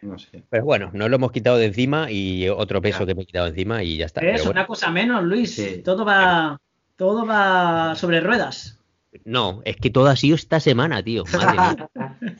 [0.01, 0.43] no sé.
[0.49, 3.47] Pero bueno, nos lo hemos quitado de encima y otro peso que me he quitado
[3.47, 4.21] encima y ya está.
[4.21, 4.51] Es Pero bueno.
[4.61, 5.53] una cosa menos, Luis.
[5.55, 5.81] Sí.
[5.83, 6.59] Todo va,
[6.99, 8.77] todo va sobre ruedas.
[9.23, 11.23] No, es que todo ha sido esta semana, tío.
[11.33, 11.89] Madre mía.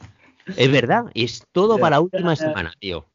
[0.58, 3.06] Es verdad, es todo para la última semana, tío.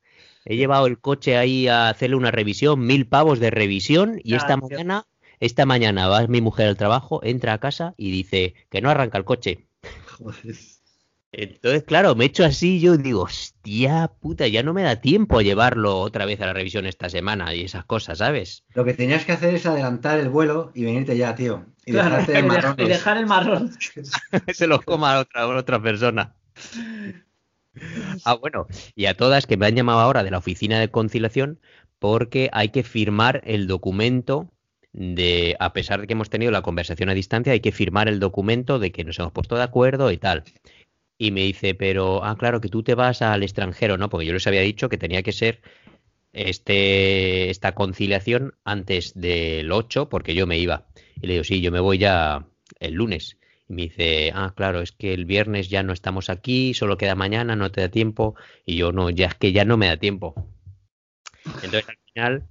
[0.44, 4.57] He llevado el coche ahí a hacerle una revisión, mil pavos de revisión, y esta
[4.57, 5.04] mañana,
[5.40, 9.18] esta mañana va mi mujer al trabajo, entra a casa y dice que no arranca
[9.18, 9.66] el coche.
[10.16, 10.54] Joder.
[11.37, 15.42] Entonces, claro, me echo así, yo digo, hostia puta, ya no me da tiempo a
[15.42, 18.64] llevarlo otra vez a la revisión esta semana y esas cosas, ¿sabes?
[18.75, 21.66] Lo que tenías que hacer es adelantar el vuelo y venirte ya, tío.
[21.87, 22.87] Y Claro, dejarte y de dej- marrones.
[22.87, 23.70] y dejar el marrón.
[24.53, 26.35] se los coma otra, otra persona.
[28.25, 31.59] Ah, bueno, y a todas que me han llamado ahora de la oficina de conciliación
[31.99, 34.51] porque hay que firmar el documento
[34.92, 38.20] de, a pesar de que hemos tenido la conversación a distancia, hay que firmar el
[38.20, 40.44] documento de que nos hemos puesto de acuerdo y tal.
[41.25, 44.11] Y me dice, pero, ah, claro, que tú te vas al extranjero, ¿no?
[44.11, 45.63] Porque yo les había dicho que tenía que ser
[46.35, 50.87] este, esta conciliación antes del 8, porque yo me iba.
[51.23, 52.47] Y le digo, sí, yo me voy ya
[52.79, 53.39] el lunes.
[53.71, 57.15] Y me dice, ah, claro, es que el viernes ya no estamos aquí, solo queda
[57.15, 58.35] mañana, no te da tiempo.
[58.67, 60.35] Y yo, no, ya es que ya no me da tiempo.
[61.63, 62.43] Entonces, al final,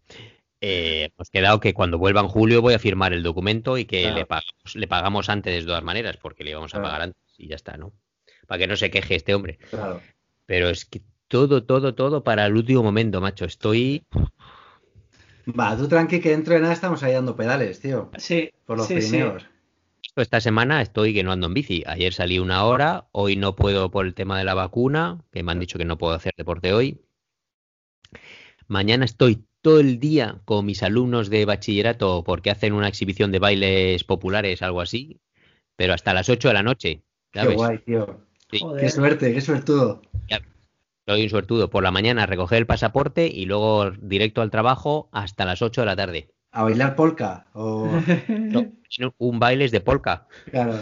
[0.61, 4.01] eh, hemos quedado que cuando vuelva en julio voy a firmar el documento y que
[4.01, 4.15] Claro.
[4.15, 6.87] le, pagamos, le pagamos antes de todas maneras, porque le íbamos a Claro.
[6.87, 7.93] pagar antes y ya está, ¿no?
[8.47, 9.57] Para que no se queje este hombre.
[9.69, 10.01] Claro.
[10.45, 13.45] Pero es que todo, todo, todo para el último momento, macho.
[13.45, 14.05] Estoy.
[15.47, 18.11] Va, tú tranqui que dentro de nada estamos ahí dando pedales, tío.
[18.17, 19.23] Sí, Por los sí.
[20.15, 21.83] Esta semana estoy que no ando en bici.
[21.87, 25.51] Ayer salí una hora, hoy no puedo por el tema de la vacuna, que me
[25.51, 27.01] han dicho que no puedo hacer deporte hoy.
[28.67, 33.39] Mañana estoy todo el día con mis alumnos de bachillerato porque hacen una exhibición de
[33.39, 35.19] bailes populares, algo así,
[35.75, 37.03] pero hasta las 8 de la noche.
[37.31, 38.21] Qué guay, tío.
[38.53, 38.59] Sí.
[38.59, 38.81] Joder.
[38.81, 40.01] Qué suerte, qué suertudo.
[41.05, 41.69] Soy un suertudo.
[41.69, 45.85] Por la mañana recoger el pasaporte y luego directo al trabajo hasta las 8 de
[45.85, 46.29] la tarde.
[46.51, 47.45] A bailar polka.
[47.53, 47.89] O...
[48.99, 50.75] No, un baile es de polka, Claro.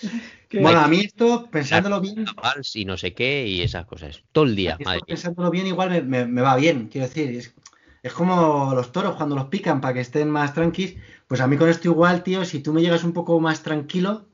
[0.48, 4.22] Qué- Bueno, a mí esto, pensándolo bien, vals y no sé qué y esas cosas.
[4.30, 4.72] Todo el día.
[4.72, 5.04] esto madre mía.
[5.08, 7.30] pensándolo bien igual me, me- me va bien, quiero decir.
[7.30, 7.54] Es,
[8.02, 10.96] es como los toros cuando los pican para que estén más tranquis.
[11.26, 14.26] Pues a mí con esto igual, tío, si tú me llegas un poco más tranquilo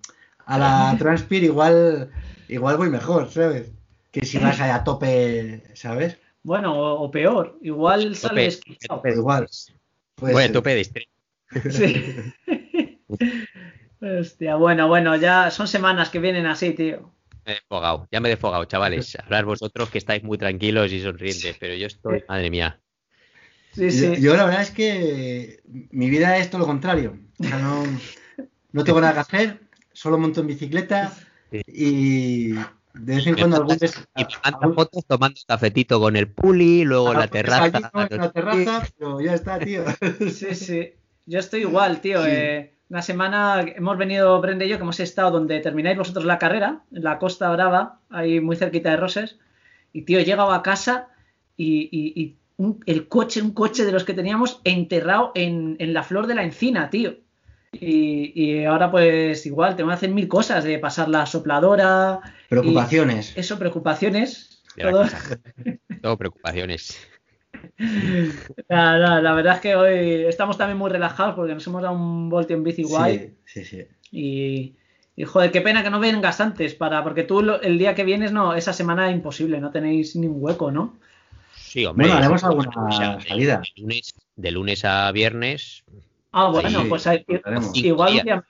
[0.44, 2.10] a la Transpir, igual,
[2.52, 3.72] igual voy mejor, ¿sabes?
[4.10, 6.18] Que si vas a tope, ¿sabes?
[6.42, 9.00] Bueno, o, o peor, igual sales Tope, quitado.
[9.00, 9.12] tope.
[9.12, 9.48] Igual.
[10.16, 11.08] Puede Bueno, tope de estrés.
[11.70, 12.14] Sí.
[14.00, 17.12] Hostia, bueno, bueno, ya son semanas que vienen así, tío.
[17.46, 19.16] me he desfogado, ya me he desfogado, chavales.
[19.24, 22.80] Hablar vosotros que estáis muy tranquilos y sonrientes, pero yo estoy, madre mía.
[23.72, 24.20] Sí, sí.
[24.20, 27.16] Yo, la verdad es que mi vida es todo lo contrario.
[27.38, 27.84] O sea, no,
[28.72, 29.60] no tengo nada que hacer,
[29.92, 31.12] solo monto en bicicleta
[31.66, 32.52] y
[32.94, 33.78] de vez en cuando algún
[34.16, 37.66] Y fotos tomando cafetito con el puli, luego la terraza.
[38.10, 39.84] En la terraza, pero ya está, tío.
[40.30, 40.92] Sí, sí.
[41.26, 42.26] Yo estoy igual, tío.
[42.26, 46.38] Eh, una semana hemos venido, Brenda y yo, que hemos estado donde termináis vosotros la
[46.38, 49.38] carrera, en la Costa Brava, ahí muy cerquita de Roses.
[49.92, 51.08] Y, tío, he llegado a casa
[51.56, 52.36] y,
[52.86, 56.90] el coche, un coche de los que teníamos enterrado en, la flor de la encina,
[56.90, 57.14] tío.
[57.72, 62.20] Y, ahora pues igual, tengo que hacer mil cosas, de pasar la sopladora.
[62.48, 63.32] Preocupaciones.
[63.36, 64.62] eso, preocupaciones.
[66.02, 67.08] Todo preocupaciones.
[68.68, 72.56] La, verdad es que hoy estamos también muy relajados porque nos hemos dado un voltio
[72.56, 73.34] en bici guay.
[73.44, 77.94] Sí, sí, Y, joder, qué pena que no vengas antes, para, porque tú el día
[77.94, 80.98] que vienes, no, esa semana es imposible, no tenéis ni un hueco, ¿no?
[81.54, 82.06] Sí, hombre.
[82.06, 83.62] Bueno, haremos alguna salida.
[84.36, 85.84] De lunes, a viernes.
[86.32, 87.06] Ah, bueno, pues
[87.74, 88.44] igual un día.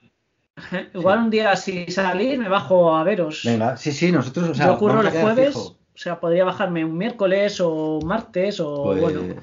[0.94, 3.42] Igual un día si salir me bajo a veros.
[3.44, 6.96] Venga, sí, sí, nosotros, o sea, Yo ocurro el jueves, o sea, podría bajarme un
[6.96, 9.34] miércoles o martes o pues, bueno.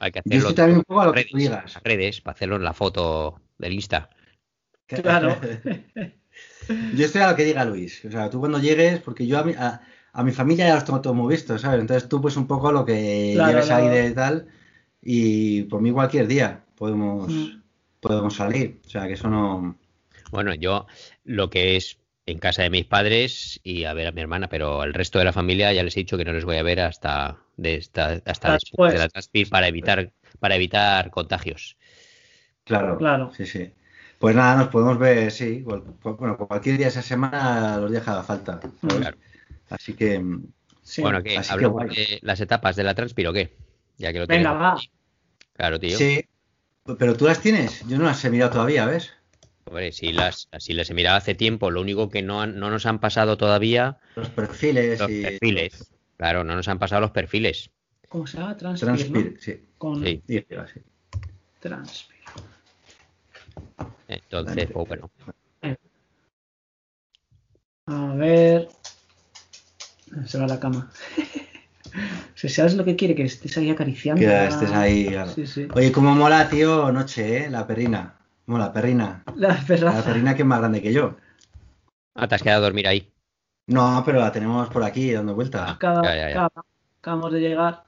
[0.00, 0.48] Hay que hacerlo.
[0.50, 1.74] Yo también un poco a lo que tú digas.
[1.82, 4.10] redes, para hacerlo en la foto del Insta.
[4.86, 5.36] Claro.
[6.94, 8.04] yo estoy a lo que diga Luis.
[8.04, 9.80] O sea, tú cuando llegues, porque yo a mi, a,
[10.22, 11.80] mi familia ya los tengo todo muy visto, ¿sabes?
[11.80, 14.46] Entonces tú pues un poco lo que lleves ahí de tal
[15.02, 17.62] y por mí cualquier día podemos, mm.
[18.00, 18.80] podemos salir.
[18.86, 19.76] O sea, que eso no...
[20.30, 20.86] Bueno, yo
[21.24, 24.84] lo que es en casa de mis padres y a ver a mi hermana, pero
[24.84, 26.80] el resto de la familia ya les he dicho que no les voy a ver
[26.80, 31.76] hasta, de esta, hasta después de la Transpir para evitar, para evitar contagios.
[32.64, 33.32] Claro, claro.
[33.34, 33.72] Sí, sí.
[34.18, 35.62] Pues nada, nos podemos ver, sí.
[35.62, 38.60] Bueno, cualquier día de esa semana los días que haga falta.
[39.70, 40.18] Así que.
[40.98, 41.40] bueno, ¿qué?
[41.48, 43.56] ¿Hablamos de las etapas de la Transpir o qué?
[43.96, 44.76] Ya que lo Venga, va.
[45.54, 45.96] Claro, tío.
[45.96, 46.24] Sí.
[46.96, 47.86] Pero tú las tienes.
[47.86, 49.12] Yo no las he mirado todavía, ¿ves?
[49.64, 52.86] Hombre, si las, si las he mirado hace tiempo, lo único que no, no nos
[52.86, 53.98] han pasado todavía.
[54.14, 54.98] Los perfiles.
[54.98, 55.92] Los perfiles.
[56.16, 57.70] Claro, no nos han pasado los perfiles.
[58.08, 58.56] ¿Cómo se llama?
[58.56, 59.36] Transpir.
[59.38, 59.62] sí.
[59.76, 60.02] Con...
[60.02, 60.22] sí.
[61.60, 62.16] Transpir.
[64.08, 65.10] Entonces, pues bueno.
[67.86, 68.68] A ver.
[70.26, 70.90] Se va a la cama.
[72.34, 74.20] Si sabes lo que quiere, que estés ahí acariciando.
[74.20, 75.16] Que estés ahí.
[75.74, 77.50] Oye, cómo mola, tío, noche, ¿eh?
[77.50, 78.14] La perrina.
[78.46, 79.24] Como la perrina.
[79.36, 81.16] La La perrina que es más grande que yo.
[82.14, 83.12] Ah, te has quedado a dormir ahí.
[83.66, 85.70] No, pero la tenemos por aquí dando vueltas.
[85.70, 87.84] acabamos de llegar.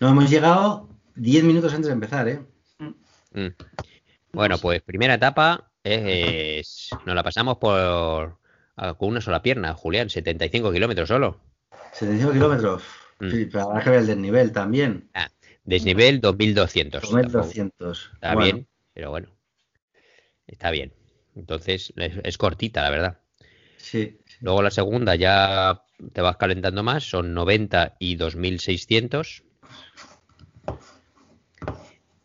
[0.00, 2.40] No, hemos llegado 10 minutos antes de empezar, ¿eh?
[3.32, 3.48] Mm.
[4.32, 8.38] Bueno, pues primera etapa es, nos la pasamos por
[8.98, 11.38] con una sola pierna, Julián, 75 kilómetros solo.
[11.92, 12.82] 75 kilómetros.
[13.20, 13.30] Mm.
[13.30, 15.10] Sí, pero habrá que ver el desnivel también.
[15.14, 15.30] Ah,
[15.64, 17.02] desnivel 2200.
[17.02, 18.10] 2200.
[18.14, 19.28] Está bien, pero bueno
[20.50, 20.92] está bien.
[21.34, 23.18] Entonces es, cortita, la verdad.
[23.76, 29.42] Sí, Luego la segunda ya te vas calentando más, son 90 y 2600.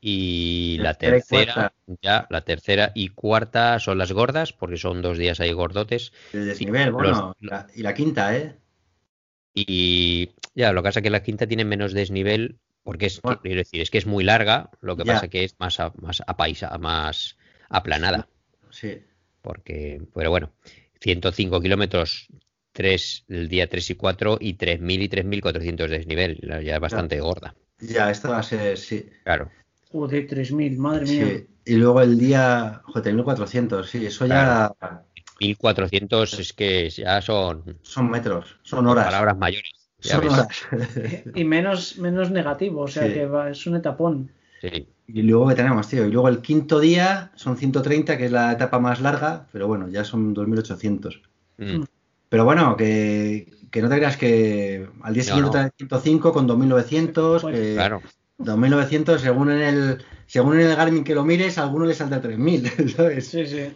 [0.02, 5.40] Y la tercera, ya, la tercera y cuarta son las gordas, porque son dos días
[5.40, 6.14] ahí gordotes.
[6.34, 7.36] El desnivel, bueno,
[7.74, 8.56] y la quinta, ¿eh?
[9.56, 13.58] Y ya, lo que pasa es que la quinta tiene menos desnivel, porque es, quiero
[13.58, 16.36] decir, es que es muy larga, lo que pasa que es más a, más a
[16.38, 17.38] paisa, más
[17.70, 18.28] aplanada.
[18.70, 19.02] Sí.
[19.42, 20.52] Porque, pero bueno,
[21.00, 22.28] 105 kilómetros,
[22.74, 27.20] 3, el día 3 y 4 y 3.000 y 3.400 de desnivel, ya es bastante
[27.22, 27.56] gorda.
[27.80, 29.10] Ya, esta va a ser, sí.
[29.24, 29.50] Claro.
[29.92, 31.26] Joder, 3.000, madre mía.
[31.28, 31.48] Sí.
[31.74, 34.74] Y luego el día, joder, 1.400, sí, eso ya...
[35.40, 37.78] 1.400 es que ya son...
[37.82, 39.06] Son metros, son horas.
[39.06, 39.72] Palabras mayores.
[40.00, 40.48] Son horas.
[41.36, 44.32] y menos, menos negativo, o sea que es un etapón.
[44.62, 44.88] Sí.
[45.08, 46.06] Y luego que tenemos, tío.
[46.06, 49.88] Y luego el quinto día son 130, que es la etapa más larga, pero bueno,
[49.90, 51.22] ya son 2800.
[51.58, 51.84] Mm.
[52.30, 57.42] Pero bueno, que, no te creas que al día siguiente no, 105 con 2900.
[57.42, 58.02] Pues, que claro.
[58.38, 62.22] 2900, según en el según en el Garmin que lo mires, a alguno le salta
[62.22, 63.28] 3000, ¿sabes?
[63.28, 63.68] Sí, sí.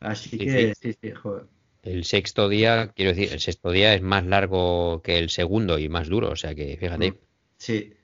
[0.00, 1.44] Así que, sí, sí, joder.
[1.82, 5.88] El sexto día, quiero decir, el sexto día es más largo que el segundo y
[5.88, 7.14] más duro, o sea que fíjate.
[7.56, 7.94] Sí,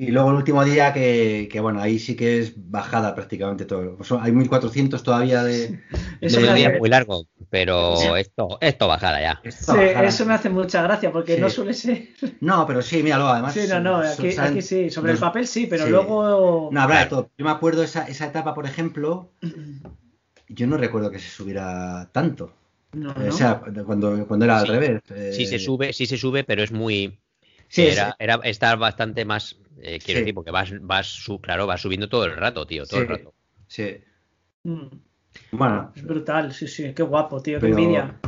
[0.00, 3.98] y luego el último día que, bueno, ahí sí que es bajada prácticamente todo.
[4.20, 5.80] hay 1400 todavía de...
[6.20, 9.40] Eso día muy largo, pero esto, esto bajada ya.
[9.50, 9.72] sí,
[10.04, 12.10] eso me hace mucha gracia porque no suele ser...
[12.40, 13.54] No, pero sí, míralo, además...
[13.54, 16.68] Sí, no, no, aquí, sí, sobre el papel sí, pero luego...
[16.70, 17.30] No, habrá todo.
[17.36, 19.32] Yo me acuerdo esa, esa etapa, por ejemplo,
[20.48, 22.54] yo no recuerdo que se subiera tanto.
[22.92, 25.02] No, O sea, cuando, cuando era al revés.
[25.32, 27.18] Sí se eh, sube, sí se sube, pero es muy.
[27.68, 29.56] Sí, era, era, está bastante más.
[29.80, 30.22] eh, quiero Sí.
[30.24, 33.34] decir, porque vas, vas su, claro, vas subiendo todo el rato, tío, todo el rato.
[33.66, 33.98] Sí.
[34.64, 34.86] Mm,
[35.52, 36.94] Bueno, Es brutal, sí, sí.
[36.94, 37.60] Qué guapo, tío.
[37.60, 38.18] Qué envidia.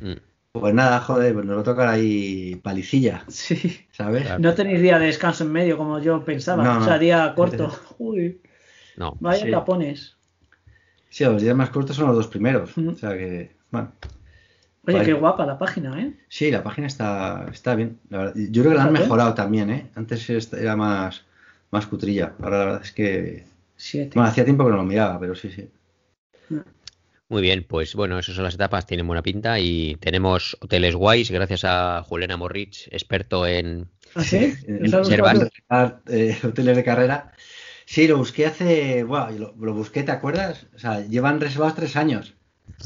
[0.00, 0.12] Mm,
[0.52, 3.86] pues nada, joder, pues nos va a tocar ahí palicilla, Sí.
[3.90, 4.22] ¿sabes?
[4.24, 4.38] Claro.
[4.40, 6.62] No tenéis día de descanso en medio como yo pensaba.
[6.62, 7.72] No, o sea, día corto.
[7.98, 8.40] Uy,
[8.96, 9.16] No.
[9.18, 9.50] vaya Sí.
[9.50, 10.16] capones.
[11.14, 12.76] Sí, los días más cortos son los dos primeros.
[12.76, 12.88] Mm.
[12.88, 13.92] O sea que, bueno.
[14.84, 15.04] Oye, Vale.
[15.04, 16.12] qué guapa la página, ¿eh?
[16.28, 18.00] Sí, la página está, está bien.
[18.10, 18.34] la verdad.
[18.50, 19.86] Yo creo que la han mejorado también, ¿eh?
[19.94, 21.24] Antes era más,
[21.70, 22.34] más cutrilla.
[22.42, 23.44] Ahora la verdad es que.
[23.76, 24.14] Siete.
[24.14, 25.70] Bueno, hacía tiempo que no lo miraba, pero sí, sí.
[27.28, 31.30] Muy bien, pues bueno, esas son las etapas, tienen buena pinta y tenemos hoteles guays
[31.30, 33.88] gracias a Juliana Morrich, experto en...
[35.68, 37.32] ¿Ah, eh, hoteles de carrera.
[37.86, 39.04] Sí, lo busqué hace.
[39.04, 40.66] Bueno, lo, lo busqué, ¿te acuerdas?
[40.74, 42.34] O sea, llevan reservados tres años.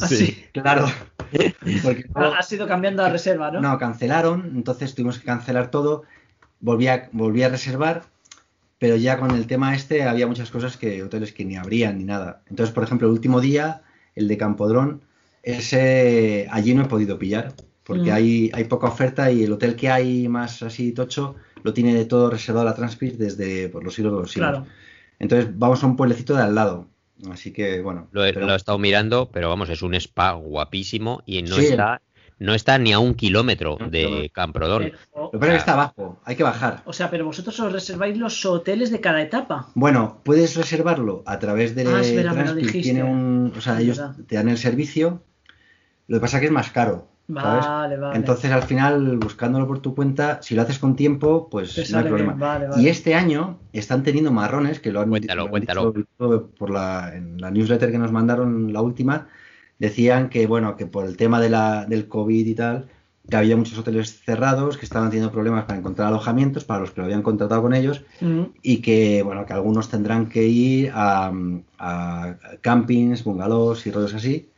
[0.01, 0.45] Ah, sí.
[0.53, 0.87] Claro.
[1.83, 3.61] Porque Ha, has ido cambiando a reserva, ¿no?
[3.61, 6.05] No, cancelaron, entonces tuvimos que cancelar todo.
[6.61, 8.03] Volví a, volví a reservar,
[8.79, 12.05] pero ya con el tema este había muchas cosas que hoteles que ni abrían ni
[12.05, 12.43] nada.
[12.49, 13.83] Entonces, por ejemplo, el último día,
[14.15, 15.03] el de Campodrón,
[15.43, 17.53] ese allí no he podido pillar,
[17.85, 18.15] porque Mm.
[18.15, 22.31] hay, hay poca oferta y el hotel que hay más así tocho lo tiene todo
[22.31, 24.51] reservado a la Transpir desde por los siglos de los siglos.
[24.51, 24.67] Claro.
[25.19, 26.89] Entonces vamos a un pueblecito de al lado.
[27.31, 28.09] Así que bueno.
[28.13, 31.57] Lo he, pero- lo he estado mirando, pero vamos, es un spa guapísimo y no
[31.57, 31.67] Sí.
[31.67, 32.01] está
[32.41, 34.31] no está ni a un kilómetro de.
[34.33, 34.85] Camprodón.
[34.85, 36.83] Pero- Lo que pasa es que está abajo, hay que bajar.
[36.85, 39.67] o sea, pero vosotros os reserváis los hoteles de cada etapa.
[39.75, 42.83] Bueno, puedes reservarlo a través de Ah, es verdad, me lo Transpir, dijiste.
[42.93, 45.25] tiene un, o sea, ellos te dan el servicio.
[46.07, 47.65] Lo que pasa es que es más caro, ¿sabes?
[47.67, 48.17] Vale, vale.
[48.17, 51.99] Entonces, al final, buscándolo por tu cuenta, si lo haces con tiempo, pues Te no
[51.99, 52.33] hay problema.
[52.35, 52.83] vale, vale.
[52.83, 55.93] Y este año están teniendo marrones, que lo han, Cuéntalo, lo han cuéntalo.
[55.93, 59.29] dicho por la, en la newsletter que nos mandaron, la última,
[59.79, 62.89] decían que, bueno, que por el tema de la, del COVID y tal,
[63.29, 67.01] que había muchos hoteles cerrados, que estaban teniendo problemas para encontrar alojamientos para los que
[67.01, 71.31] lo habían contratado con ellos, Mm, y que bueno que algunos tendrán que ir a,
[71.79, 74.51] a campings, bungalows y rollos así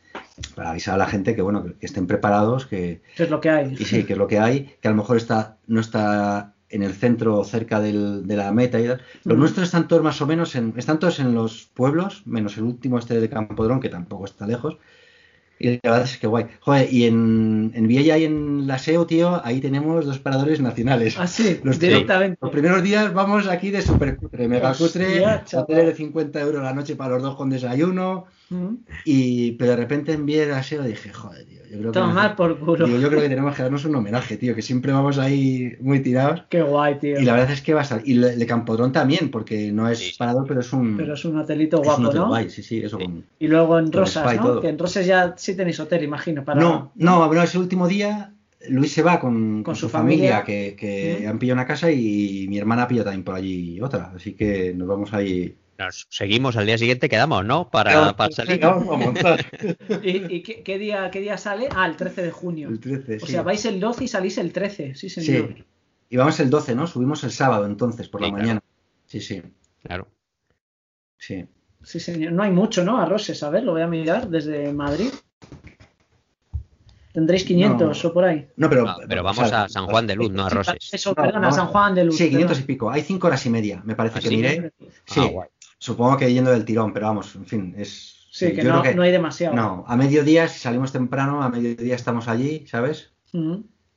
[0.55, 3.49] para avisar a la gente que bueno que, estén preparados que ¿Qué es lo que
[3.49, 3.73] hay?
[3.79, 6.83] y sí que es lo que hay que a lo mejor está no está en
[6.83, 9.01] el centro cerca del- de la meta y tal.
[9.25, 9.39] Los Mm.
[9.41, 12.97] nuestros están todos más o menos en están todos en los pueblos menos el último
[12.97, 14.77] este de Campodrón que tampoco está lejos
[15.59, 16.45] y la verdad es que guay.
[16.61, 21.19] Joder, y en, en Viella y en la SEO, tío, ahí tenemos dos paradores nacionales.
[21.19, 22.39] Ah, sí, Los- directamente.
[22.41, 25.63] Los primeros días vamos aquí de super cutre, mega Hostia, cutre, chaval.
[25.65, 28.25] hoteles de 50 euros la noche para los dos con desayuno.
[28.51, 28.75] Mm.
[29.05, 31.99] Y, pero de repente en Viera a SEO dije, joder, tío, yo creo que.
[31.99, 32.85] Tomar por culo.
[32.85, 36.01] digo, yo creo que tenemos que darnos un homenaje, tío, que siempre vamos ahí muy
[36.01, 36.43] tirados.
[36.49, 37.19] Qué guay, tío.
[37.19, 38.01] Y la verdad es que va a estar.
[38.05, 40.97] Y el de Campodrón también, porque no es Sí, parador, pero es un.
[40.97, 42.27] Pero es un hotelito es un guapo, hotel ¿no?
[42.27, 42.97] guay, sí, sí, eso.
[42.97, 43.05] Sí.
[43.05, 44.59] con- Y luego en Rosas, y ¿no?
[44.59, 46.43] Que en Rosas ya sí tenéis hotel, imagino.
[46.43, 46.59] Para...
[46.59, 48.33] No, no, bueno, ese último día
[48.69, 50.43] Luis se va con, con su su familia, familia.
[50.43, 51.29] que, que Mm.
[51.29, 54.11] han pillado una casa y mi hermana pilla también por allí otra.
[54.15, 55.55] Así que nos vamos ahí.
[55.81, 57.69] Nos seguimos al día siguiente, quedamos, ¿no?
[57.71, 58.59] Para, Vamos, para salir.
[58.59, 59.45] vamos a montar.
[60.03, 61.67] ¿Y, y qué, qué día, qué día sale?
[61.75, 62.69] Ah, el 13 de junio.
[62.69, 63.31] El 13, O sí.
[63.31, 64.93] sea, vais el 12 y salís el 13.
[64.93, 65.53] Sí, señor.
[65.57, 65.63] Sí.
[66.11, 66.85] Y vamos el 12, ¿no?
[66.85, 68.43] Subimos el sábado entonces, por Sí, la claro.
[68.43, 68.63] mañana.
[69.07, 69.41] Sí, sí,
[69.83, 70.07] Claro.
[71.17, 71.45] sí.
[71.83, 72.31] Sí, señor.
[72.33, 72.99] No hay mucho, ¿no?
[73.01, 75.09] A Roses, a ver, lo voy a mirar desde Madrid.
[77.11, 78.09] Tendréis 500 No.
[78.09, 78.47] o por ahí.
[78.55, 80.77] No, pero, Ah, pero o vamos sea, a San Juan de Luz, no a Roses.
[80.93, 82.15] Eso, No, perdona, vamos- San Juan de Luz.
[82.17, 82.89] Sí, 500 y pico.
[82.89, 84.35] Hay 5 horas y media, me parece ¿Ah, que sí?
[84.37, 84.71] miré.
[85.05, 85.49] Sí, Ah, guay.
[85.81, 88.27] Supongo que yendo del tirón, pero vamos, en fin, es.
[88.31, 89.53] Sí, que yo no, creo no hay demasiado.
[89.55, 93.11] No, a mediodía, si salimos temprano, a mediodía estamos allí, ¿sabes?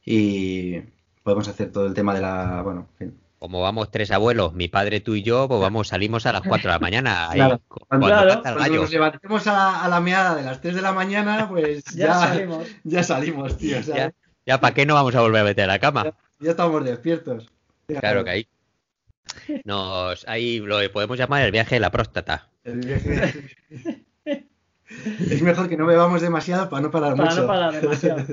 [0.04, 0.80] Y
[1.22, 2.62] podemos hacer todo el tema de la.
[2.62, 3.20] Bueno, en fin.
[3.38, 6.68] Como vamos tres abuelos, mi padre, tú y yo, pues vamos, salimos a las 4
[6.70, 7.28] de la mañana.
[7.30, 7.60] ahí, Claro.
[7.68, 10.82] cu- Cuando- Claro, Cuando nos levantemos a la, a la meada de las 3 de
[10.82, 12.66] la mañana, pues Ya, ya, salimos.
[12.84, 13.82] ya salimos, tío.
[13.82, 13.86] ¿sabes?
[13.96, 14.12] Ya,
[14.46, 16.12] ya ¿para qué no vamos a volver a meter a la cama?
[16.40, 17.48] Ya estamos despiertos.
[17.86, 18.48] Claro que ahí.
[19.64, 22.48] Nos, ahí lo podemos llamar el viaje de la próstata.
[22.64, 24.04] El viaje-
[25.30, 27.40] es mejor que no bebamos demasiado para no parar Para mucho.
[27.42, 28.24] no parar demasiado.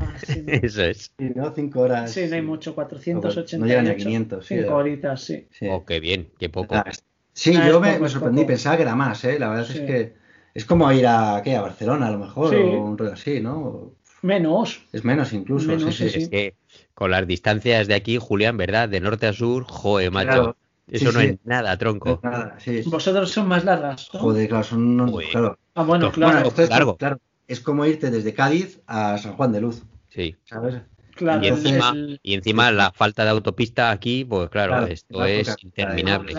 [0.00, 0.52] Ah, sí, no.
[0.52, 1.12] Eso es.
[1.18, 1.52] Sí, ¿no?
[1.54, 2.10] Cinco horas.
[2.12, 3.58] Sí, no hay mucho, 488.
[3.58, 4.56] No llegan ni a 500, sí.
[4.58, 5.48] 5 horitas, sí.
[5.50, 6.74] Sí, Oh, qué bien, qué poco.
[6.74, 6.84] Ah,
[7.32, 8.48] sí, Ah, yo me, poco, me sorprendí, poco.
[8.48, 9.38] pensaba que era más, ¿eh?
[9.38, 9.78] La verdad Sí.
[9.78, 10.14] es que
[10.54, 11.54] es como ir a, ¿qué?
[11.56, 12.56] a Barcelona a lo mejor, Sí.
[12.56, 13.94] o un rollo así, ¿no?
[14.22, 14.84] Menos.
[14.92, 16.10] Es menos incluso, Menos, sí, sí.
[16.10, 16.54] sí, Es que
[17.00, 18.86] con las distancias de aquí, Julián, ¿verdad?
[18.86, 20.28] De norte a sur, joder, macho.
[20.28, 20.56] Claro.
[20.86, 21.26] Eso Sí, no sí.
[21.28, 22.20] es nada, tronco.
[22.22, 22.82] Nada, sí.
[22.84, 24.10] Vosotros son más largas.
[24.12, 24.20] ¿no?
[24.20, 25.08] Joder, claro, son...
[25.08, 25.28] Joder.
[25.30, 25.58] Claro.
[25.74, 26.32] Ah, bueno, claro.
[26.34, 26.98] Bueno, esto es, largo.
[26.98, 30.36] claro, es como irte desde Cádiz a San Juan de Luz, Sí.
[30.44, 30.82] ¿sabes?
[31.14, 31.42] claro.
[31.42, 35.30] Y encima, el- y encima la falta de autopista aquí, pues claro, Claro, esto claro,
[35.30, 36.34] es claro, interminable.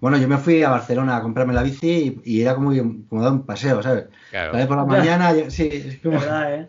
[0.00, 2.72] Bueno, yo me fui a Barcelona a comprarme la bici y, era como,
[3.08, 4.06] como dar un paseo, ¿sabes?
[4.30, 4.66] Claro.
[4.66, 6.18] por la mañana, sí, es como...
[6.18, 6.68] ¿Verdad, eh?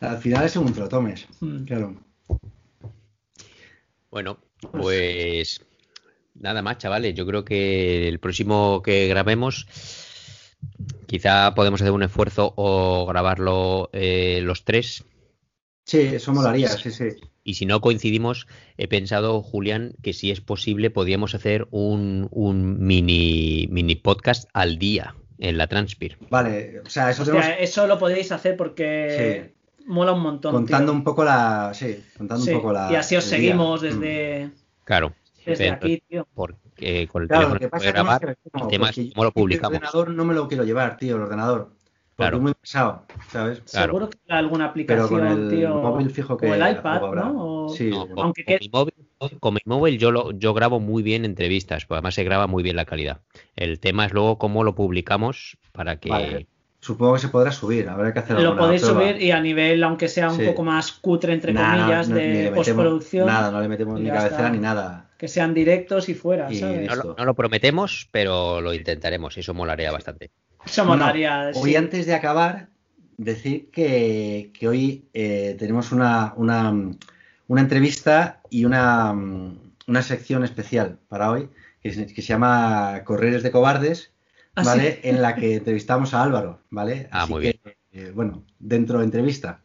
[0.00, 1.64] Al final es según te lo tomes, Mm.
[1.64, 1.94] claro.
[4.10, 4.38] Bueno,
[4.72, 5.60] pues
[6.34, 7.14] nada más, chavales.
[7.14, 9.66] Yo creo que el próximo que grabemos,
[11.06, 15.04] quizá podemos hacer un esfuerzo o grabarlo eh, los tres.
[15.84, 17.08] Sí, eso molaría, sí, sí.
[17.42, 18.46] Y si no coincidimos,
[18.76, 24.78] he pensado, Julián, que si es posible, podríamos hacer un, un mini, mini podcast al
[24.78, 26.18] día en la Transpir.
[26.30, 29.54] Vale, o sea, eso Hostia, tenemos eso lo podéis hacer porque
[29.90, 30.52] mola un montón.
[30.52, 30.98] contando tío.
[30.98, 31.72] un poco la...
[31.74, 32.90] Sí, contando Sí, un poco la...
[32.92, 33.38] Y así os el día.
[33.50, 33.84] seguimos Mm.
[33.84, 34.50] desde,
[34.84, 35.12] Claro.
[35.44, 36.26] desde Pero- aquí, tío.
[36.34, 38.20] Porque con el Claro, lo teléfono que es que no grabar.
[38.52, 39.76] cómo, el tema es porque cómo lo el publicamos.
[39.78, 41.68] ordenador no me lo quiero llevar, tío, el ordenador.
[42.16, 42.36] Porque Claro.
[42.36, 43.60] es muy pesado, ¿sabes?
[43.60, 43.86] Claro.
[43.92, 45.74] Seguro que hay alguna Pero aplicación, con el tío.
[45.76, 47.24] móvil fijo que o el iPad, habrá.
[47.24, 47.64] ¿no?
[47.64, 48.94] O- Sí, No, con, Aunque con que- mi móvil,
[49.40, 52.62] con mi móvil yo, lo, yo grabo muy bien entrevistas, pues además se graba muy
[52.62, 53.22] bien la calidad.
[53.56, 56.10] El tema es luego cómo lo publicamos para que...
[56.10, 56.46] Vale.
[56.82, 59.00] Supongo que se podrá subir, habrá que hacer Lo podéis prueba.
[59.02, 60.46] subir y a nivel, aunque sea un Sí.
[60.46, 64.08] poco más cutre, entre Nah, comillas, no, de metemos postproducción, Nada, no le metemos ni
[64.08, 65.10] cabecera ni nada.
[65.18, 66.88] que sean directos y fuera, Y ¿sabes?
[66.88, 70.30] No, lo- no lo prometemos, pero lo intentaremos y eso molaría bastante.
[70.64, 71.50] Eso molaría.
[71.54, 71.76] Hoy sí.
[71.76, 72.68] antes de acabar,
[73.18, 76.72] decir que, que hoy eh, tenemos una, una,
[77.48, 81.50] una entrevista y una, una sección especial para hoy
[81.82, 84.12] que se, que se llama Correres de Cobardes,
[84.60, 84.92] Ah, ¿vale?
[84.92, 85.08] sí.
[85.08, 87.08] En la que entrevistamos a Álvaro, ¿vale?
[87.10, 87.60] Ah, Así muy que,
[87.92, 89.64] eh, bueno, dentro de entrevista.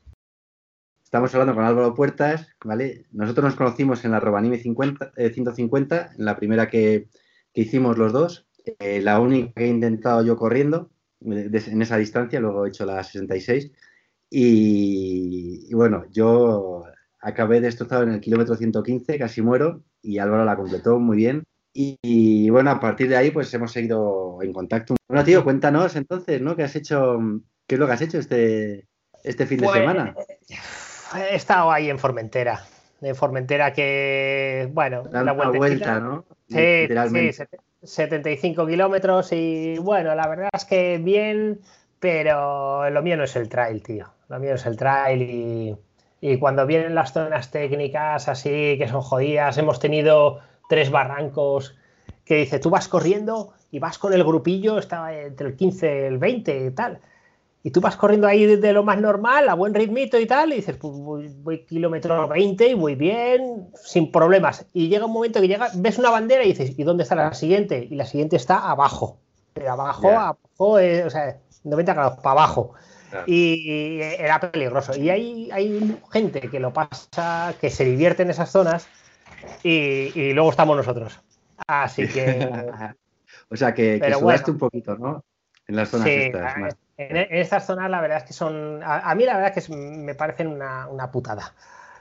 [1.04, 3.06] Estamos hablando con Álvaro Puertas, ¿vale?
[3.12, 7.10] Nosotros nos conocimos en la Robanime 50, eh, 150, en la primera que,
[7.54, 8.48] que hicimos los dos,
[8.80, 10.91] eh, la única que he intentado yo corriendo
[11.22, 13.72] en esa distancia, luego he hecho la 66.
[14.30, 16.86] Y, y bueno, yo
[17.20, 21.43] acabé destrozado en el kilómetro 115, casi muero, y Álvaro la completó muy bien.
[21.78, 24.96] Y, y, bueno, a partir de ahí pues hemos seguido en contacto.
[25.10, 26.56] Bueno, tío, cuéntanos entonces, ¿no?
[26.56, 27.20] ¿Qué has hecho?
[27.68, 28.88] ¿Qué es lo que has hecho este,
[29.26, 30.16] este fin de Pues, semana?
[31.30, 32.64] He estado ahí en Formentera.
[33.02, 35.58] En Formentera que, bueno, una vueltecita.
[35.58, 36.26] vuelta, ¿no?
[36.48, 37.34] Sí, Literalmente.
[37.34, 41.60] sí, set- 75 kilómetros y bueno, la verdad es que bien,
[42.00, 44.08] pero lo mío no es el trail, tío.
[44.30, 45.76] Lo mío es el trail y,
[46.22, 51.76] y cuando vienen las zonas técnicas así que son jodidas, hemos tenido tres barrancos
[52.24, 56.03] que dice, tú vas corriendo y vas con el grupillo, estaba entre el 15 y
[56.05, 56.99] el 20 y tal.
[57.61, 60.57] Y tú vas corriendo ahí de lo más normal, a buen ritmito y tal, y
[60.57, 64.68] dices, pues voy, voy kilómetro 20 y muy bien, sin problemas.
[64.72, 67.34] Y llega un momento que llega, ves una bandera y dices, ¿y dónde está la
[67.34, 67.88] siguiente?
[67.89, 69.18] Y la siguiente está abajo.
[69.68, 72.74] Abajo, abajo, eh, o sea, 90 grados para abajo.
[73.09, 73.26] Claro.
[73.28, 74.95] Y era peligroso.
[74.95, 78.88] Y hay, hay gente que lo pasa, que se divierte en esas zonas,
[79.64, 81.20] y, y luego estamos nosotros.
[81.68, 82.50] Así que
[83.50, 84.54] o sea, que, que sudaste bueno.
[84.54, 85.24] un poquito, ¿no?
[85.68, 86.56] En las zonas Sí, estas.
[86.56, 86.76] a- más.
[86.98, 89.68] en, en estas zonas la verdad es que son, a, a mí la verdad es
[89.68, 91.54] que me parecen una, una putada.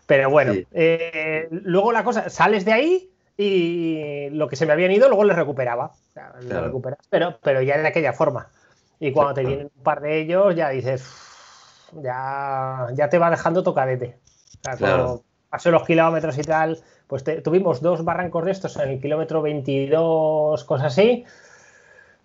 [0.06, 0.66] Pero bueno, Sí.
[0.72, 5.24] eh, luego la cosa, sales de ahí y lo que se me habían ido luego
[5.24, 5.86] les recuperaba.
[5.86, 6.66] O sea, lo Claro.
[6.66, 8.48] recuperas, pero, pero ya de aquella forma.
[9.00, 9.48] Y cuando te Claro.
[9.56, 11.00] vienen un par de ellos ya dices,
[11.92, 14.18] "Uf, ya, ya te va dejando tocadete.
[14.58, 15.22] O sea, Claro.
[15.54, 19.40] Pasó los kilómetros y tal, pues te- tuvimos dos barrancos de estos en el kilómetro
[19.40, 21.24] 22, cosas así.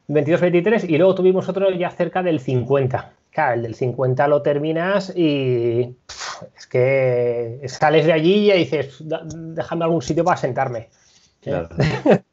[0.07, 3.11] 22-23 y luego tuvimos otro ya cerca del 50.
[3.29, 8.97] Claro, el del 50 lo terminas y pff, es que sales de allí y dices,
[9.07, 10.89] "Da- déjame algún sitio para sentarme.
[11.39, 11.69] Claro.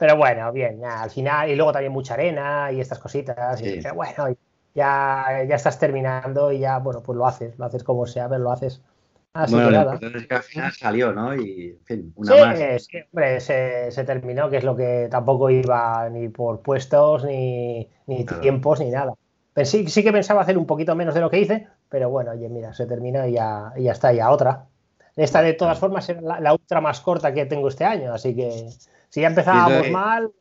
[0.00, 3.60] Pero bueno, bien, ya, al final, y luego también mucha arena y estas cositas.
[3.60, 4.36] y- pero bueno,
[4.74, 8.42] ya, ya estás terminando y ya, bueno, pues lo haces, lo haces como sea, pero
[8.42, 8.82] lo haces.
[9.34, 11.34] Así bueno, que lo importante es que al final salió, ¿no?
[11.34, 12.58] Y, en fin, una Sí, más.
[12.80, 17.88] sí, hombre, se, se terminó, que es lo que tampoco iba ni por puestos, ni,
[18.06, 18.40] ni Claro.
[18.40, 19.12] tiempos, ni nada.
[19.52, 22.48] Pensé, sí que pensaba hacer un poquito menos de lo que hice, pero bueno, oye,
[22.48, 24.66] mira, se terminó y ya, y ya está, ya otra.
[25.16, 28.34] Esta de todas formas era la, la ultra más corta que tengo este año, así
[28.34, 28.68] que
[29.10, 30.32] si ya empezábamos que- mal,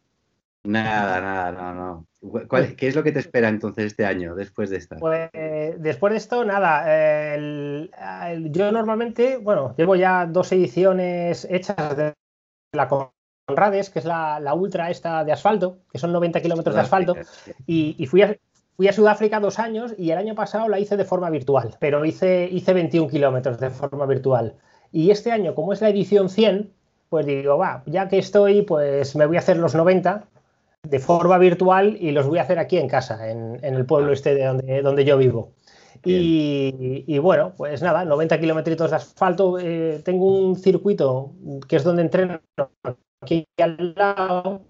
[0.65, 2.07] Nada, nada, no, no.
[2.47, 4.95] ¿Cuál- ¿Qué es lo que te espera entonces este año, después de esta?
[4.95, 5.29] Pues
[5.77, 7.33] después de esto, nada.
[7.35, 7.91] el-
[8.27, 12.13] el- yo normalmente, bueno, llevo ya dos ediciones hechas de
[12.73, 12.87] la
[13.45, 17.13] Conrades, que es la, la ultra esta de asfalto, que son 90 kilómetros de asfalto.
[17.67, 18.37] Y, y fui, a,
[18.77, 22.05] fui a Sudáfrica dos años y el año pasado la hice de forma virtual, pero
[22.05, 24.55] hice, hice 21 kilómetros de forma virtual.
[24.93, 26.71] Y este año, como es la edición 100,
[27.09, 30.23] pues digo, va, ya que estoy, pues me voy a hacer los 90
[30.83, 34.11] de forma virtual y los voy a hacer aquí en casa, en, en el pueblo
[34.11, 35.53] este de donde, donde yo vivo.
[36.05, 39.57] Y, y bueno, pues nada, 90 kilómetros de asfalto.
[39.59, 41.31] eh, tengo un circuito
[41.67, 42.41] que es donde entreno
[43.21, 44.61] aquí al lado,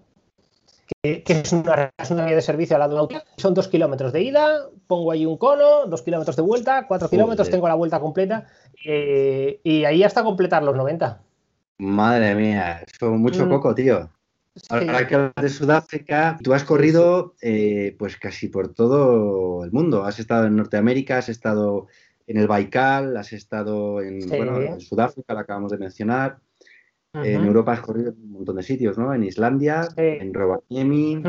[1.02, 3.24] que, es, una, es una vía de servicio al lado de la autovía.
[3.36, 7.50] Son dos kilómetros de ida, pongo ahí un cono, dos kilómetros de vuelta, cuatro kilómetros,
[7.50, 8.46] tengo la vuelta completa
[8.84, 11.20] eh, y ahí hasta completar los 90.
[11.78, 13.48] Madre mía, eso mucho mm.
[13.48, 13.74] poco,
[14.68, 20.04] Ahora que hablas de Sudáfrica, tú has corrido eh, pues casi por todo el mundo.
[20.04, 21.88] Has estado en Norteamérica, has estado
[22.26, 24.22] en el Baikal, has estado en,
[24.80, 26.38] Sudáfrica, la acabamos de mencionar.
[27.12, 29.14] En Europa has corrido en un montón de sitios, ¿no?
[29.14, 31.22] En Islandia, en Rovaniemi,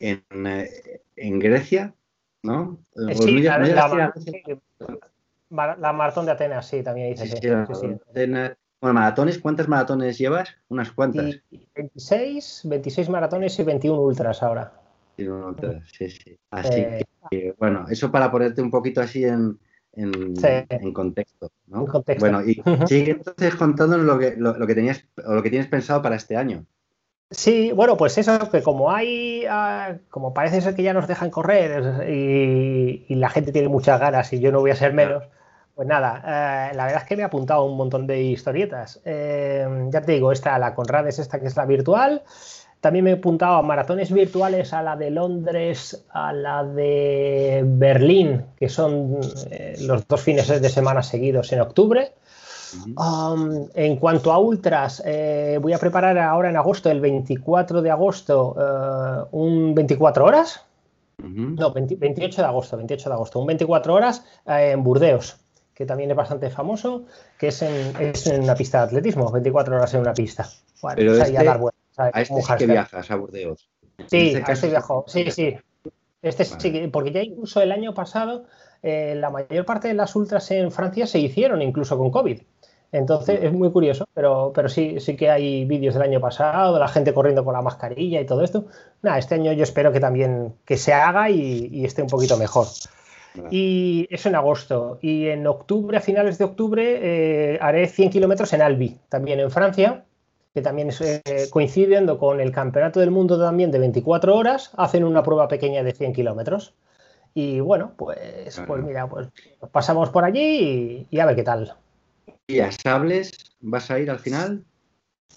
[0.00, 1.94] en, eh, en, Grecia,
[2.42, 2.80] ¿no?
[2.96, 3.58] Eh, sí, la,
[5.92, 7.28] maratón de Atenas, sí, también dice.
[7.28, 7.88] Sí, sí,
[8.80, 10.50] bueno, maratones, ¿cuántas maratones llevas?
[10.68, 11.40] Unas cuantas.
[11.74, 14.72] 26, 26 maratones y 21 ultras ahora.
[15.16, 16.38] sí, sí.
[16.50, 19.58] Así eh, que, bueno, eso para ponerte un poquito así en,
[19.96, 21.86] en, contexto, ¿no?
[22.18, 22.54] Bueno, y
[22.86, 26.36] sigue entonces contándonos lo que, lo, que tenías o lo que tienes pensado para este
[26.36, 26.64] año.
[27.30, 31.30] Sí, bueno, pues eso, que como hay, ah, como parece ser que ya nos dejan
[31.30, 35.24] correr y, la gente tiene muchas ganas y yo no voy a ser menos,
[35.74, 39.00] pues nada, eh, la verdad es que me he apuntado un montón de historietas.
[39.04, 42.22] Eh, ya te digo, esta, la Conrad es esta que es la virtual.
[42.80, 48.44] También me he apuntado a maratones virtuales, a la de Londres, a la de Berlín,
[48.56, 49.18] que son
[49.50, 52.12] eh, los dos fines de semana seguidos en octubre.
[52.96, 55.02] Um, en cuanto a ultras,
[55.60, 60.64] voy a preparar ahora en agosto, el 24 de agosto, un 24 horas.
[61.18, 65.43] No, 28 de agosto, 28 de agosto, un 24 horas en Burdeos,
[65.74, 67.04] que también es bastante famoso,
[67.38, 70.48] que es en, es en, una pista de atletismo, 24 horas en una pista.
[70.80, 71.38] Bueno, Pero este...
[71.38, 71.60] a dar
[71.96, 73.68] a este sí que viajas a Burdeos.
[74.06, 75.04] Sí, este a este viajo.
[75.06, 75.56] Sí, sí.
[76.22, 78.46] Este sí, porque ya incluso el año pasado
[78.82, 82.40] eh, la mayor parte de las ultras en Francia se hicieron incluso con COVID.
[82.92, 86.80] Entonces es muy curioso, pero, pero sí, sí que hay vídeos del año pasado, de
[86.80, 88.66] la gente corriendo con la mascarilla y todo esto.
[89.02, 92.66] Nada, este año yo espero que también que se haga y, esté un poquito mejor.
[93.50, 94.98] Y eso en agosto.
[95.02, 99.50] Y en octubre, a finales de octubre, eh, haré 100 kilómetros en Albi, también en
[99.50, 100.04] Francia
[100.54, 105.24] que también eh, coincidiendo con el Campeonato del Mundo también de 24 horas, hacen una
[105.24, 106.74] prueba pequeña de 100 kilómetros.
[107.34, 109.26] Y bueno, pues, pues mira, pues
[109.72, 111.74] pasamos por allí y, a ver qué tal.
[112.46, 114.64] ¿Y a Sables vas a ir al final?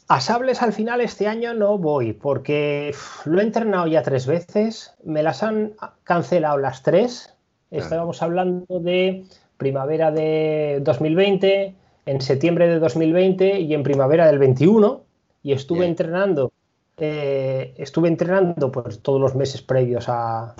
[0.08, 2.94] A Sables al final este año no voy porque
[3.26, 5.74] lo he entrenado ya tres veces, me las han
[6.04, 7.34] cancelado las tres.
[7.72, 9.26] Estábamos hablando de
[9.58, 15.04] primavera de 2020, en septiembre de 2020 y en primavera del 21
[15.44, 16.52] y estuve entrenando,
[16.98, 20.56] eh, estuve entrenando pues todos los meses previos a,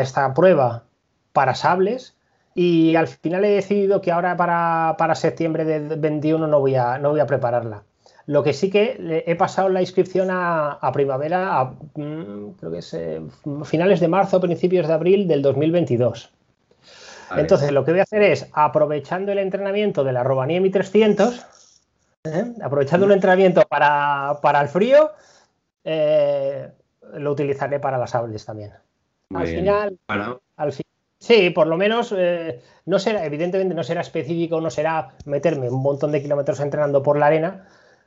[0.00, 0.84] esta prueba
[1.32, 2.16] para sables.
[2.54, 7.10] Y al final he decidido que ahora para, septiembre del 21 no voy, a, no
[7.10, 7.82] voy a prepararla.
[8.26, 11.64] Lo que sí que he pasado la inscripción a, primavera, a,
[11.94, 13.20] mm, creo que es eh,
[13.64, 16.32] finales de marzo, principios de abril del 2022.
[17.36, 21.46] Entonces, lo que voy a hacer es, aprovechando el entrenamiento de la Robaniemi 300,
[22.24, 22.52] ¿eh?
[22.62, 25.12] aprovechando un entrenamiento para, el frío,
[25.84, 26.68] eh,
[27.14, 28.72] lo utilizaré para las sables también.
[29.34, 29.98] al final,
[31.18, 35.82] sí, por lo menos eh, no será, evidentemente no será específico, no será meterme un
[35.82, 37.66] montón de kilómetros entrenando por la arena,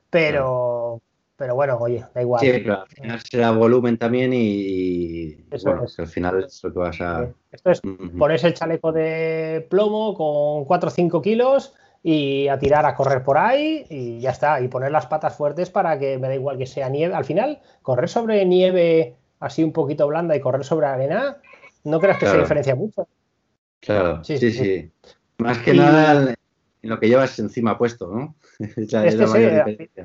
[0.10, 1.02] pero,
[1.36, 2.42] pero bueno, oye, da igual.
[2.42, 7.02] Sí, pero al final será volumen también y, bueno, al final es lo que vas
[7.02, 7.28] a.
[7.52, 7.82] Esto es
[8.18, 13.24] ponerse el chaleco de plomo con 4 o 5 kilos y a tirar a correr
[13.24, 14.62] por ahí y ya está.
[14.62, 17.16] Y poner las patas fuertes para que me da igual que sea nieve.
[17.16, 21.38] Al final, correr sobre nieve así un poquito blanda y correr sobre arena,
[21.84, 23.08] no creas que se diferencia mucho.
[23.80, 24.92] Claro, sí, sí.
[25.38, 26.36] Más que nada
[26.82, 28.36] en lo que llevas encima puesto, ¿no?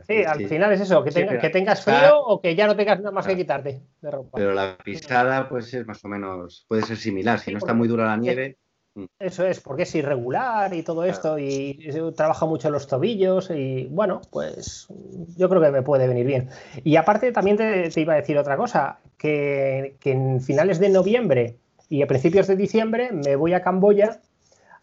[0.07, 3.13] Sí, al final es eso, que, que tengas frío o que ya no tengas nada
[3.13, 4.39] más que quitarte de ropa.
[4.39, 7.39] Pero la pisada, pues es más o menos, puede ser similar.
[7.39, 8.59] Si no está muy dura la nieve.
[8.95, 9.05] Mm.
[9.19, 11.79] Eso es, porque es irregular y todo esto, y
[12.17, 14.89] trabaja mucho los tobillos, y bueno, pues
[15.37, 16.49] yo creo que me puede venir bien.
[16.83, 21.57] Y aparte también te, iba a decir otra cosa, que, en finales de noviembre
[21.89, 24.21] y a principios de diciembre me voy a Camboya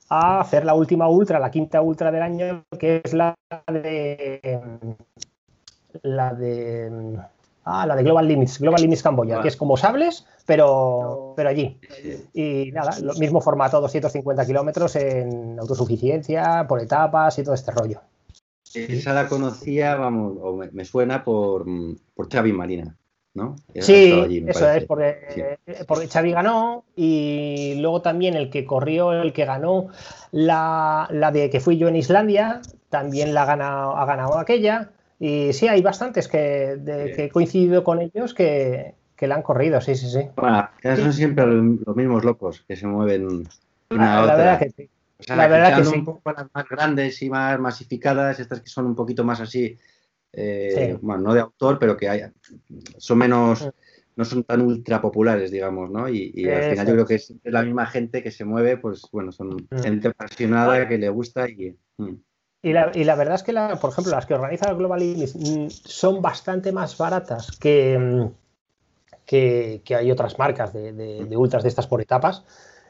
[0.09, 3.35] a hacer la última ultra, la quinta ultra del año, que es la
[3.67, 4.59] de
[6.03, 7.17] la de
[7.65, 11.79] ah, la de Global Limits, Global Limits Camboya, que es como sables, pero, pero allí.
[12.33, 18.01] Y nada, lo mismo formato, 250 kilómetros en autosuficiencia, por etapas y todo este rollo.
[18.73, 21.65] Esa la conocía, vamos, o me, suena por,
[22.13, 22.95] por Xavi Marina.
[23.37, 23.55] ¿No?
[23.79, 29.45] sí, eso es, porque, porque, Xavi ganó y luego también el que corrió, el que
[29.45, 29.87] ganó
[30.31, 34.89] la, la de que fui yo en Islandia, también la ha ganado, ha ganado aquella
[35.19, 39.43] Y sí, hay bastantes que, de, que he coincidido con ellos que, que la han
[39.43, 40.29] corrido, sí, sí, sí.
[40.35, 43.47] Bueno, son siempre los mismos locos que se mueven
[43.91, 44.35] una a la otra.
[44.35, 44.89] verdad que sí.
[45.19, 45.95] O sea, la verdad que sí.
[45.95, 49.77] un poco las más grandes y más masificadas, estas que son un poquito más así,
[50.37, 50.99] eh, Sí.
[51.01, 52.21] bueno, no de autor, pero que hay,
[52.97, 53.67] son menos,
[54.15, 56.07] no son tan ultra populares, digamos, ¿no?
[56.07, 59.01] Y, y al final yo creo que es la misma gente que se mueve, pues
[59.11, 59.79] bueno, son Mm.
[59.81, 61.75] gente apasionada que le gusta y...
[61.97, 62.13] mm.
[62.63, 65.35] Y la, y la verdad es que, la, por ejemplo, las que organiza Global Illness
[65.35, 68.29] mm, son bastante más baratas que,
[69.25, 72.43] que, que hay otras marcas de, de- de ultras de estas por etapas.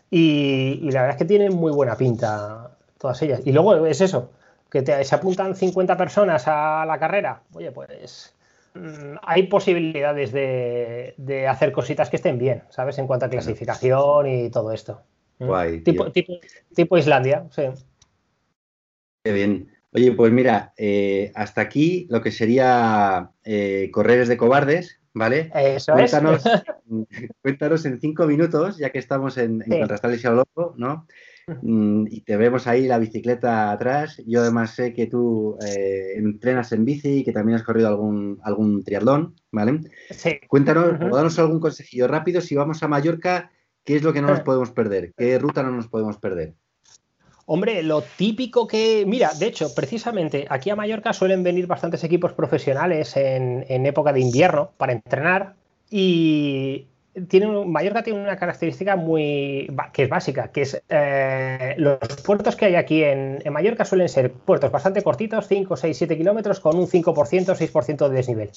[0.10, 3.42] Y, y la verdad es que tienen muy buena pinta todas ellas.
[3.46, 4.32] Y luego es eso,
[4.70, 7.42] que te- se apuntan 50 personas a la carrera.
[7.54, 8.36] Oye, pues
[8.74, 12.98] mm, hay posibilidades de, de hacer cositas que estén bien, ¿sabes?
[12.98, 15.02] En cuanto a clasificación y todo esto.
[15.40, 15.46] Mm.
[15.46, 16.34] Guay, tipo, tipo,
[16.76, 17.64] tipo Islandia, sí.
[19.24, 19.72] Qué bien.
[19.94, 25.52] Oye, pues mira, eh, hasta aquí lo que sería eh, Correres de Cobardes, ¿vale?
[25.56, 26.64] Eso Cuéntanos, es.
[27.42, 29.80] cuéntanos en cinco minutos, ya que estamos en, en Sí.
[29.80, 31.08] Contrastar y Loco, ¿no?
[31.62, 34.22] Mm, Y te vemos ahí la bicicleta atrás.
[34.26, 38.40] Yo además sé que tú eh, entrenas en bici y que también has corrido algún,
[38.44, 39.80] algún triatlón, ¿vale?
[40.10, 40.40] Sí.
[40.48, 42.42] Cuéntanos o danos algún consejillo rápido.
[42.42, 43.52] Si vamos a Mallorca,
[43.86, 44.44] ¿qué es lo que no nos Eh.
[44.44, 45.14] podemos perder?
[45.16, 46.54] ¿Qué ruta no nos podemos perder?
[47.46, 49.06] Hombre, lo típico que.
[49.08, 54.12] Mira, de hecho, precisamente aquí a Mallorca suelen venir bastantes equipos profesionales en, en época
[54.12, 55.56] de invierno para entrenar.
[55.90, 56.88] Y
[57.28, 59.68] tiene Mallorca tiene una característica muy.
[59.94, 64.10] que es básica, que es eh, los puertos que hay aquí en, en Mallorca suelen
[64.10, 68.52] ser puertos bastante cortitos, 5, 6, 7 kilómetros, con un 5%, 6% de desnivel.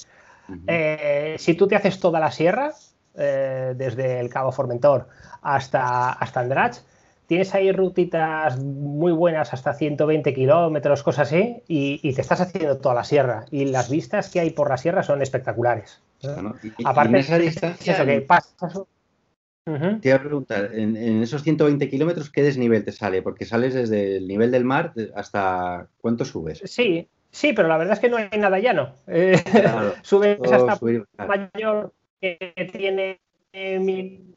[0.66, 2.72] Eh, si tú te haces toda la sierra,
[3.14, 5.08] eh, desde el Cabo Formentor
[5.42, 6.84] hasta, hasta Andratx,
[7.26, 12.78] tienes ahí rutitas muy buenas hasta 120 kilómetros, cosas así, y, y te estás haciendo
[12.78, 13.46] toda la sierra.
[13.50, 16.02] Y las vistas que hay por la sierra son espectaculares.
[16.22, 16.56] ¿No?
[16.62, 18.54] Y- y Aparte, en esa es distancia, eso, que pasas.
[19.66, 20.00] Ujú.
[20.00, 23.22] Te iba a preguntar, en, en esos 120 kilómetros, ¿qué desnivel te sale?
[23.22, 26.62] Porque sales desde el nivel del mar hasta cuánto subes.
[26.64, 28.94] Sí, sí, pero la verdad es que no hay nada llano.
[29.06, 33.20] Eh, Claro, subes hasta subir mayor que tiene
[33.52, 34.34] eh, mil-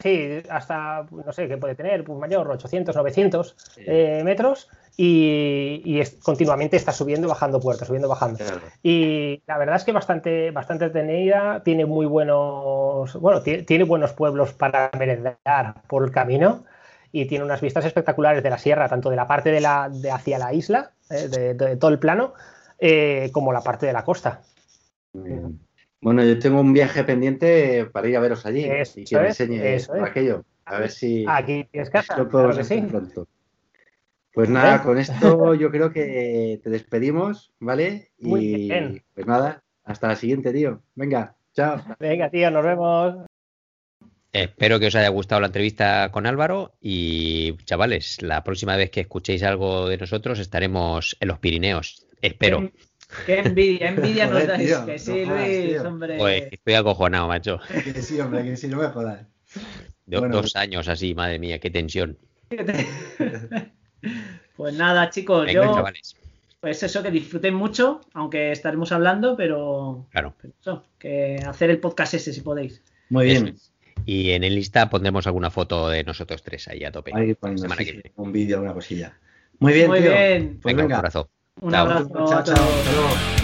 [0.00, 5.82] sí, hasta no sé qué puede tener, pues mayor 800, 900 Sí, eh, metros y,
[5.84, 8.38] y es- continuamente está subiendo, bajando puertos, subiendo, bajando.
[8.38, 8.60] claro.
[8.82, 14.52] Y la verdad es que bastante, bastante tenida, tiene muy buenos, bueno, tiene, buenos pueblos
[14.52, 16.64] para merendar por el camino
[17.12, 20.10] y tiene unas vistas espectaculares de la sierra, tanto de la parte de la, de
[20.10, 22.34] hacia la isla, eh, de, de todo el plano,
[22.78, 24.42] eh, como la parte de la costa.
[25.12, 25.60] Bien.
[26.00, 29.28] Bueno, yo tengo un viaje pendiente para ir a veros allí Eso y que me
[29.28, 30.02] es, enseñe eso es.
[30.02, 30.44] aquello.
[30.64, 32.86] A ver si Aquí tienes casa, lo claro podemos que hacer sí.
[32.86, 33.28] pronto.
[34.32, 34.80] Pues nada, ¿Eh?
[34.84, 38.12] con esto yo creo que te despedimos, ¿vale?
[38.20, 39.02] Muy y bien.
[39.14, 40.80] pues nada, hasta la siguiente, tío.
[40.94, 41.84] Venga, chao.
[41.98, 43.14] Venga, tío, nos vemos.
[44.32, 49.00] Espero que os haya gustado la entrevista con Álvaro y chavales, la próxima vez que
[49.00, 52.06] escuchéis algo de nosotros estaremos en los Pirineos.
[52.22, 52.70] Espero.
[53.26, 54.66] Qué envidia, envidia nos dais.
[54.68, 55.82] tío, que sí, no jodas, Luis, tío.
[55.88, 56.18] hombre.
[56.18, 57.58] Pues estoy acojonado, macho.
[57.84, 59.26] Que sí, hombre, que sí, no me jodas.
[60.06, 60.28] Bueno.
[60.42, 62.18] Dos años así, madre mía, qué tensión.
[64.56, 66.16] Pues nada, chicos, Venga, yo, chavales.
[66.60, 70.34] pues eso, que disfruten mucho, aunque estaremos hablando, pero, Claro.
[70.40, 72.82] pero eso, que hacer el podcast ese si podéis.
[73.08, 73.48] Muy bien.
[73.48, 73.72] es.
[74.06, 77.12] Y en el Insta pondremos alguna foto de nosotros tres ahí a tope.
[77.14, 78.12] Ahí poniendo Semana sí, que sí, viene.
[78.16, 79.18] un vídeo, alguna cosilla.
[79.58, 80.10] Muy bien, Muy tío.
[80.10, 80.58] bien.
[80.60, 80.96] Pues Venga, un venga.
[80.98, 81.30] abrazo.
[81.62, 81.86] Un Chao.
[81.86, 83.39] abrazo Chao, chao.